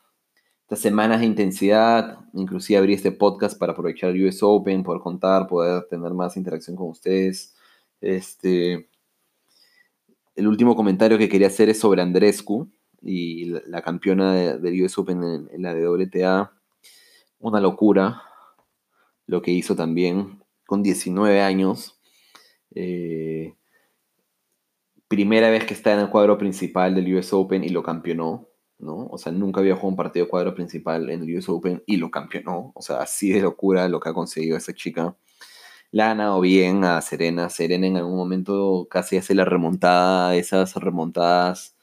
estas 0.70 0.83
semanas 0.83 1.18
de 1.18 1.26
intensidad, 1.26 2.20
inclusive 2.33 2.78
abrí 2.78 2.94
este 2.94 3.11
podcast 3.11 3.59
para 3.59 3.72
aprovechar 3.72 4.11
el 4.11 4.24
US 4.24 4.40
Open, 4.40 4.85
poder 4.85 5.02
contar, 5.02 5.48
poder 5.48 5.83
tener 5.90 6.14
más 6.14 6.37
interacción 6.37 6.76
con 6.76 6.90
ustedes. 6.90 7.56
Este, 8.00 8.88
el 10.37 10.46
último 10.46 10.76
comentario 10.76 11.18
que 11.18 11.28
quería 11.28 11.48
hacer 11.48 11.68
es 11.70 11.80
sobre 11.80 12.02
Andrescu 12.02 12.70
y 13.02 13.46
la, 13.46 13.83
campeona 13.83 14.33
del 14.59 14.83
US 14.85 14.96
Open 14.96 15.48
en, 15.50 15.61
la 15.61 15.74
WTA. 15.74 16.52
Una 17.40 17.61
locura 17.61 18.22
lo 19.26 19.42
que 19.42 19.50
hizo 19.50 19.74
también 19.74 20.40
con 20.66 20.85
19 20.85 21.40
años. 21.40 22.00
Eh, 22.76 23.56
primera 25.09 25.50
vez 25.50 25.64
que 25.64 25.74
está 25.74 25.94
en 25.94 25.98
el 25.98 26.11
cuadro 26.11 26.38
principal 26.38 26.94
del 26.94 27.12
US 27.16 27.33
Open 27.33 27.64
y 27.64 27.70
lo 27.70 27.83
campeonó. 27.83 28.49
¿No? 28.80 29.06
O 29.10 29.18
sea, 29.18 29.32
nunca 29.32 29.60
había 29.60 29.74
jugado 29.74 29.88
un 29.88 29.96
partido 29.96 30.28
cuadro 30.28 30.54
principal 30.54 31.10
en 31.10 31.22
el 31.22 31.36
US 31.38 31.48
Open 31.48 31.82
y 31.86 31.96
lo 31.96 32.10
campeonó. 32.10 32.72
O 32.74 32.82
sea, 32.82 32.98
así 33.02 33.30
de 33.30 33.40
locura 33.40 33.88
lo 33.88 34.00
que 34.00 34.08
ha 34.10 34.14
conseguido 34.14 34.56
esa 34.56 34.74
chica. 34.74 35.16
La 35.92 36.12
ha 36.12 36.40
bien 36.40 36.84
a 36.84 37.00
Serena. 37.00 37.48
Serena 37.50 37.86
en 37.86 37.96
algún 37.96 38.16
momento 38.16 38.86
casi 38.90 39.16
hace 39.16 39.34
la 39.34 39.44
remontada, 39.44 40.36
esas 40.36 40.74
remontadas 40.76 41.74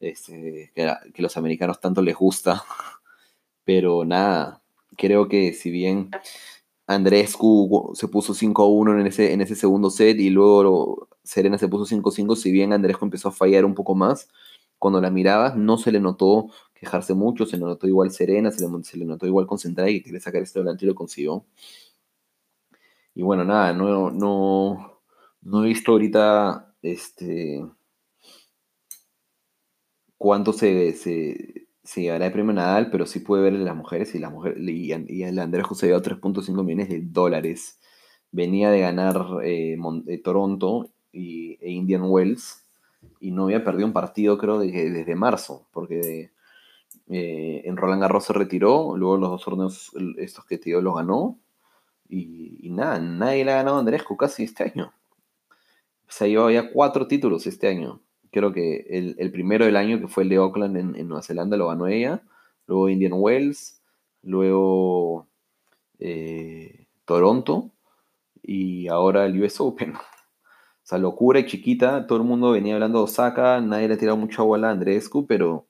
este, 0.00 0.72
que, 0.74 1.22
los 1.22 1.36
americanos 1.36 1.80
tanto 1.80 2.02
les 2.02 2.16
gusta. 2.16 2.62
Pero 3.64 4.04
nada, 4.04 4.62
creo 4.96 5.28
que 5.28 5.52
si 5.52 5.70
bien 5.70 6.10
Andrescu 6.86 7.92
se 7.94 8.08
puso 8.08 8.34
5-1 8.34 9.00
en 9.00 9.06
ese, 9.06 9.32
en 9.32 9.40
ese 9.42 9.54
segundo 9.56 9.90
set 9.90 10.18
y 10.18 10.30
luego 10.30 11.08
Serena 11.22 11.58
se 11.58 11.68
puso 11.68 11.84
5-5, 11.94 12.36
si 12.36 12.52
bien 12.52 12.72
Andrescu 12.72 13.04
empezó 13.04 13.28
a 13.28 13.32
fallar 13.32 13.64
un 13.64 13.74
poco 13.74 13.94
más, 13.94 14.28
cuando 14.78 15.00
la 15.00 15.10
mirabas 15.10 15.56
no 15.56 15.78
se 15.78 15.92
le 15.92 16.00
notó 16.00 16.50
quejarse 16.74 17.14
mucho, 17.14 17.46
se 17.46 17.56
le 17.56 17.64
notó 17.64 17.86
igual 17.88 18.10
serena, 18.10 18.50
se 18.50 18.66
le, 18.96 19.04
notó 19.04 19.26
igual 19.26 19.46
concentrada 19.46 19.90
y 19.90 19.98
que 19.98 20.04
quería 20.04 20.20
sacar 20.20 20.42
esto 20.42 20.60
adelante 20.60 20.84
y 20.84 20.88
lo 20.88 20.94
consiguió. 20.94 21.44
Y 23.14 23.22
bueno, 23.22 23.44
nada, 23.44 23.72
no, 23.72 24.10
no, 24.10 25.00
no 25.42 25.64
he 25.64 25.68
visto 25.68 25.92
ahorita 25.92 26.74
este 26.82 27.64
cuánto 30.16 30.52
se, 30.52 30.92
se, 30.92 31.68
se 31.82 32.02
llevará 32.02 32.26
el 32.26 32.32
premio 32.32 32.52
Nadal, 32.52 32.90
pero 32.90 33.06
sí 33.06 33.20
puede 33.20 33.44
ver 33.44 33.54
las 33.54 33.76
mujeres 33.76 34.14
y 34.14 34.18
la 34.18 34.30
mujer 34.30 34.58
y, 34.58 34.92
el 34.92 35.38
Andrés 35.38 35.66
José 35.66 35.88
dio 35.88 36.02
3.5 36.02 36.64
millones 36.64 36.88
de 36.90 37.00
dólares. 37.02 37.80
Venía 38.30 38.70
de 38.70 38.80
ganar 38.80 39.16
eh, 39.42 39.76
eh, 40.08 40.18
Toronto 40.22 40.90
y, 41.12 41.58
e 41.60 41.70
Indian 41.70 42.02
Wells 42.04 42.67
y 43.20 43.30
no 43.30 43.44
había 43.44 43.64
perdido 43.64 43.86
un 43.86 43.92
partido, 43.92 44.38
creo, 44.38 44.58
desde 44.58 45.14
marzo, 45.14 45.66
porque 45.72 46.30
eh, 47.08 47.62
en 47.64 47.76
Roland 47.76 48.02
Garros 48.02 48.24
se 48.24 48.32
retiró, 48.32 48.96
luego 48.96 49.16
los 49.16 49.30
dos 49.30 49.44
torneos, 49.44 49.92
estos 50.18 50.44
que 50.44 50.58
tío 50.58 50.80
los 50.80 50.94
ganó, 50.94 51.38
y, 52.08 52.68
nada, 52.70 52.98
nadie 53.00 53.44
le 53.44 53.52
ha 53.52 53.56
ganado 53.56 53.76
a 53.76 53.80
Andrescu 53.80 54.16
casi 54.16 54.44
este 54.44 54.64
año. 54.64 54.92
Se 56.08 56.24
ha 56.24 56.28
llevado 56.28 56.50
ya 56.50 56.70
cuatro 56.72 57.06
títulos 57.06 57.46
este 57.46 57.68
año. 57.68 58.00
Creo 58.30 58.52
que 58.52 58.86
el, 58.88 59.30
primero 59.30 59.66
del 59.66 59.76
año, 59.76 60.00
que 60.00 60.08
fue 60.08 60.22
el 60.22 60.30
de 60.30 60.36
Auckland 60.36 60.76
en, 60.76 61.08
Nueva 61.08 61.22
Zelanda, 61.22 61.56
lo 61.56 61.68
ganó 61.68 61.86
ella, 61.86 62.22
luego 62.66 62.88
Indian 62.88 63.12
Wells, 63.14 63.82
luego 64.22 65.26
eh, 65.98 66.86
Toronto, 67.04 67.70
y 68.42 68.88
ahora 68.88 69.26
el 69.26 69.42
US 69.42 69.60
Open. 69.60 69.94
O 70.88 70.90
sea, 70.90 70.98
locura 70.98 71.38
y 71.38 71.44
chiquita. 71.44 72.06
Todo 72.06 72.16
el 72.16 72.24
mundo 72.24 72.52
venía 72.52 72.72
hablando 72.72 73.00
de 73.00 73.04
Osaka. 73.04 73.60
Nadie 73.60 73.88
le 73.88 73.94
ha 73.94 73.98
tirado 73.98 74.16
mucha 74.16 74.42
bola 74.42 74.68
a 74.68 74.70
Andrescu, 74.70 75.26
pero 75.26 75.66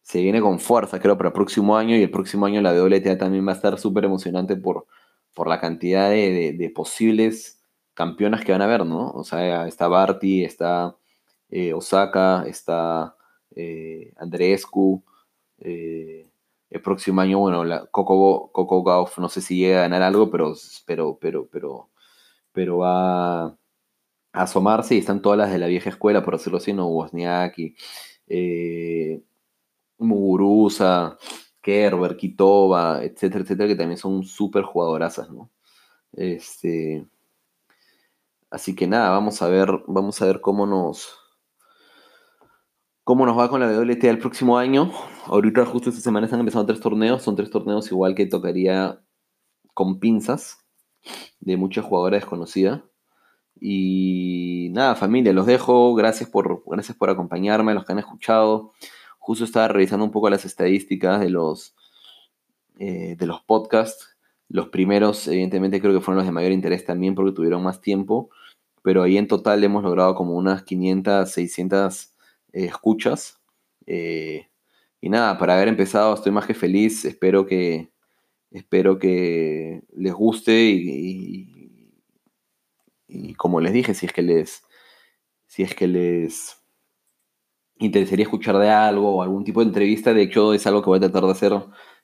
se 0.00 0.22
viene 0.22 0.40
con 0.40 0.58
fuerza, 0.60 0.98
creo, 0.98 1.18
para 1.18 1.28
el 1.28 1.34
próximo 1.34 1.76
año. 1.76 1.94
Y 1.94 2.04
el 2.04 2.10
próximo 2.10 2.46
año 2.46 2.62
la 2.62 2.72
WTA 2.72 3.18
también 3.18 3.46
va 3.46 3.52
a 3.52 3.56
estar 3.56 3.78
súper 3.78 4.06
emocionante 4.06 4.56
por, 4.56 4.86
por 5.34 5.46
la 5.46 5.60
cantidad 5.60 6.08
de, 6.08 6.72
posibles 6.74 7.62
campeonas 7.92 8.42
que 8.46 8.52
van 8.52 8.62
a 8.62 8.64
haber, 8.64 8.86
¿no? 8.86 9.10
O 9.10 9.24
sea, 9.24 9.68
está 9.68 9.88
Barty, 9.88 10.42
está 10.42 10.96
eh, 11.50 11.74
Osaka, 11.74 12.44
está 12.46 13.14
eh, 13.56 14.14
Andrescu. 14.16 15.04
Eh, 15.58 16.30
el 16.70 16.80
próximo 16.80 17.20
año, 17.20 17.40
bueno, 17.40 17.62
la 17.62 17.84
Coco, 17.88 18.50
Coco 18.52 18.82
Gauff, 18.82 19.18
no 19.18 19.28
sé 19.28 19.42
si 19.42 19.58
llega 19.58 19.80
a 19.80 19.82
ganar 19.82 20.00
algo, 20.00 20.30
pero, 20.30 20.54
pero, 20.86 21.18
pero, 21.20 21.46
pero, 21.52 21.90
pero 22.52 22.78
va 22.78 23.58
asomarse 24.32 24.94
y 24.94 24.98
están 24.98 25.22
todas 25.22 25.38
las 25.38 25.50
de 25.50 25.58
la 25.58 25.66
vieja 25.66 25.90
escuela, 25.90 26.24
por 26.24 26.36
decirlo 26.36 26.58
así, 26.58 26.72
no 26.72 26.86
Wozniacki, 26.88 27.74
eh, 28.28 29.22
Muguruza, 29.98 31.16
Kerber, 31.60 32.16
Kitova, 32.16 33.02
etcétera, 33.04 33.44
etcétera, 33.44 33.68
que 33.68 33.76
también 33.76 33.98
son 33.98 34.22
súper 34.24 34.64
jugadorazas, 34.64 35.30
¿no? 35.30 35.50
Este, 36.12 37.06
así 38.50 38.74
que 38.74 38.86
nada, 38.86 39.10
vamos 39.10 39.42
a 39.42 39.48
ver, 39.48 39.70
vamos 39.86 40.20
a 40.22 40.26
ver 40.26 40.40
cómo 40.40 40.66
nos, 40.66 41.18
cómo 43.04 43.26
nos 43.26 43.38
va 43.38 43.48
con 43.48 43.60
la 43.60 43.68
WTA 43.68 44.10
el 44.10 44.18
próximo 44.18 44.58
año. 44.58 44.92
Ahorita 45.26 45.66
justo 45.66 45.90
esta 45.90 46.02
semana 46.02 46.26
están 46.26 46.40
empezando 46.40 46.66
tres 46.66 46.80
torneos, 46.80 47.22
son 47.22 47.36
tres 47.36 47.50
torneos 47.50 47.90
igual 47.90 48.14
que 48.14 48.26
tocaría 48.26 49.00
con 49.74 50.00
pinzas 50.00 50.58
de 51.40 51.56
muchas 51.56 51.84
jugadoras 51.84 52.22
desconocidas. 52.22 52.82
Y 53.60 54.68
nada, 54.72 54.94
familia, 54.94 55.32
los 55.32 55.46
dejo. 55.46 55.94
Gracias 55.94 56.28
por, 56.28 56.62
gracias 56.66 56.96
por 56.96 57.10
acompañarme, 57.10 57.74
los 57.74 57.84
que 57.84 57.92
han 57.92 57.98
escuchado. 57.98 58.72
Justo 59.18 59.44
estaba 59.44 59.68
revisando 59.68 60.04
un 60.04 60.10
poco 60.10 60.30
las 60.30 60.44
estadísticas 60.44 61.20
de 61.20 61.30
los, 61.30 61.74
eh, 62.78 63.16
de 63.18 63.26
los 63.26 63.42
podcasts. 63.42 64.16
Los 64.48 64.68
primeros, 64.68 65.28
evidentemente, 65.28 65.80
creo 65.80 65.92
que 65.92 66.00
fueron 66.00 66.18
los 66.18 66.26
de 66.26 66.32
mayor 66.32 66.52
interés 66.52 66.84
también 66.84 67.14
porque 67.14 67.32
tuvieron 67.32 67.62
más 67.62 67.80
tiempo. 67.80 68.30
Pero 68.82 69.02
ahí 69.02 69.18
en 69.18 69.28
total 69.28 69.62
hemos 69.64 69.82
logrado 69.82 70.14
como 70.14 70.34
unas 70.36 70.62
500, 70.62 71.30
600 71.30 72.14
eh, 72.52 72.64
escuchas. 72.66 73.40
Eh, 73.86 74.48
y 75.00 75.10
nada, 75.10 75.38
para 75.38 75.54
haber 75.54 75.68
empezado 75.68 76.14
estoy 76.14 76.32
más 76.32 76.46
que 76.46 76.54
feliz. 76.54 77.04
Espero 77.04 77.46
que, 77.46 77.90
espero 78.50 78.98
que 78.98 79.82
les 79.94 80.14
guste 80.14 80.70
y 80.70 81.57
como 83.36 83.60
les 83.60 83.72
dije, 83.72 83.94
si 83.94 84.06
es 84.06 84.12
que 84.12 84.22
les, 84.22 84.62
si 85.46 85.62
es 85.62 85.74
que 85.74 85.86
les 85.88 86.58
interesaría 87.78 88.24
escuchar 88.24 88.58
de 88.58 88.70
algo 88.70 89.16
o 89.16 89.22
algún 89.22 89.44
tipo 89.44 89.60
de 89.60 89.66
entrevista, 89.66 90.12
de 90.12 90.22
hecho 90.22 90.52
es 90.54 90.66
algo 90.66 90.82
que 90.82 90.90
voy 90.90 90.98
a 90.98 91.00
tratar 91.00 91.24
de 91.24 91.30
hacer 91.30 91.52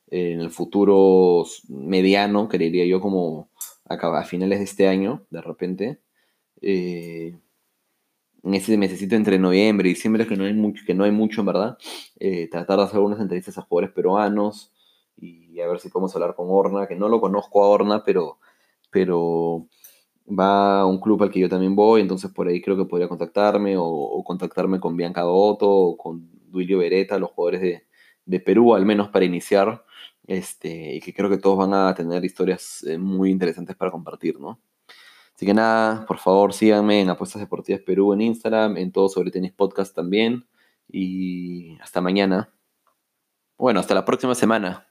en 0.08 0.40
el 0.40 0.50
futuro 0.50 1.44
mediano, 1.68 2.48
creería 2.48 2.86
yo 2.86 3.00
como 3.00 3.50
a, 3.86 4.24
finales 4.24 4.58
de 4.58 4.64
este 4.64 4.88
año, 4.88 5.26
de 5.30 5.40
repente. 5.40 6.00
Eh, 6.60 7.36
en 8.42 8.54
ese 8.54 8.76
mesecito 8.76 9.16
entre 9.16 9.38
noviembre 9.38 9.88
y 9.88 9.94
diciembre, 9.94 10.26
que 10.26 10.36
no 10.36 10.44
hay 10.44 10.52
mucho, 10.52 10.84
que 10.86 10.94
no 10.94 11.04
hay 11.04 11.10
mucho 11.10 11.40
en 11.40 11.46
verdad, 11.46 11.78
eh, 12.20 12.48
tratar 12.48 12.78
de 12.78 12.84
hacer 12.84 12.96
algunas 12.96 13.20
entrevistas 13.20 13.56
a 13.58 13.62
jugadores 13.62 13.94
peruanos 13.94 14.72
y 15.16 15.60
a 15.60 15.68
ver 15.68 15.80
si 15.80 15.88
podemos 15.88 16.14
hablar 16.14 16.34
con 16.34 16.46
Orna, 16.50 16.86
que 16.86 16.96
no 16.96 17.08
lo 17.08 17.20
conozco 17.20 17.64
a 17.64 17.68
Orna, 17.68 18.04
pero, 18.04 18.38
pero 18.90 19.66
va 20.26 20.80
a 20.80 20.86
un 20.86 20.98
club 21.00 21.22
al 21.22 21.30
que 21.30 21.40
yo 21.40 21.48
también 21.48 21.76
voy, 21.76 22.00
entonces 22.00 22.30
por 22.32 22.48
ahí 22.48 22.60
creo 22.62 22.76
que 22.76 22.84
podría 22.86 23.08
contactarme 23.08 23.76
o, 23.78 24.22
contactarme 24.24 24.80
con 24.80 24.96
Bianca 24.96 25.22
Dotto 25.22 25.68
o 25.70 25.96
con 25.96 26.28
Duilio 26.50 26.78
Beretta, 26.78 27.18
los 27.18 27.30
jugadores 27.30 27.82
de, 28.24 28.40
Perú, 28.40 28.74
al 28.74 28.86
menos 28.86 29.08
para 29.10 29.24
iniciar, 29.24 29.84
este, 30.26 30.96
y 30.96 31.00
que 31.00 31.12
creo 31.12 31.28
que 31.28 31.38
todos 31.38 31.58
van 31.58 31.74
a 31.74 31.94
tener 31.94 32.24
historias 32.24 32.82
eh, 32.84 32.96
muy 32.98 33.30
interesantes 33.30 33.76
para 33.76 33.90
compartir, 33.90 34.40
¿no? 34.40 34.60
Así 35.34 35.46
que 35.46 35.54
nada, 35.54 36.06
por 36.06 36.18
favor 36.18 36.52
síganme 36.52 37.00
en 37.00 37.10
Apuestas 37.10 37.40
Deportivas 37.40 37.82
Perú 37.82 38.12
en 38.14 38.22
Instagram, 38.22 38.76
en 38.76 38.92
todo 38.92 39.08
sobre 39.08 39.30
tenis 39.30 39.52
podcast 39.52 39.94
también, 39.94 40.46
y 40.88 41.76
hasta 41.80 42.00
mañana. 42.00 42.54
Bueno, 43.58 43.80
hasta 43.80 43.94
la 43.94 44.04
próxima 44.04 44.34
semana. 44.34 44.86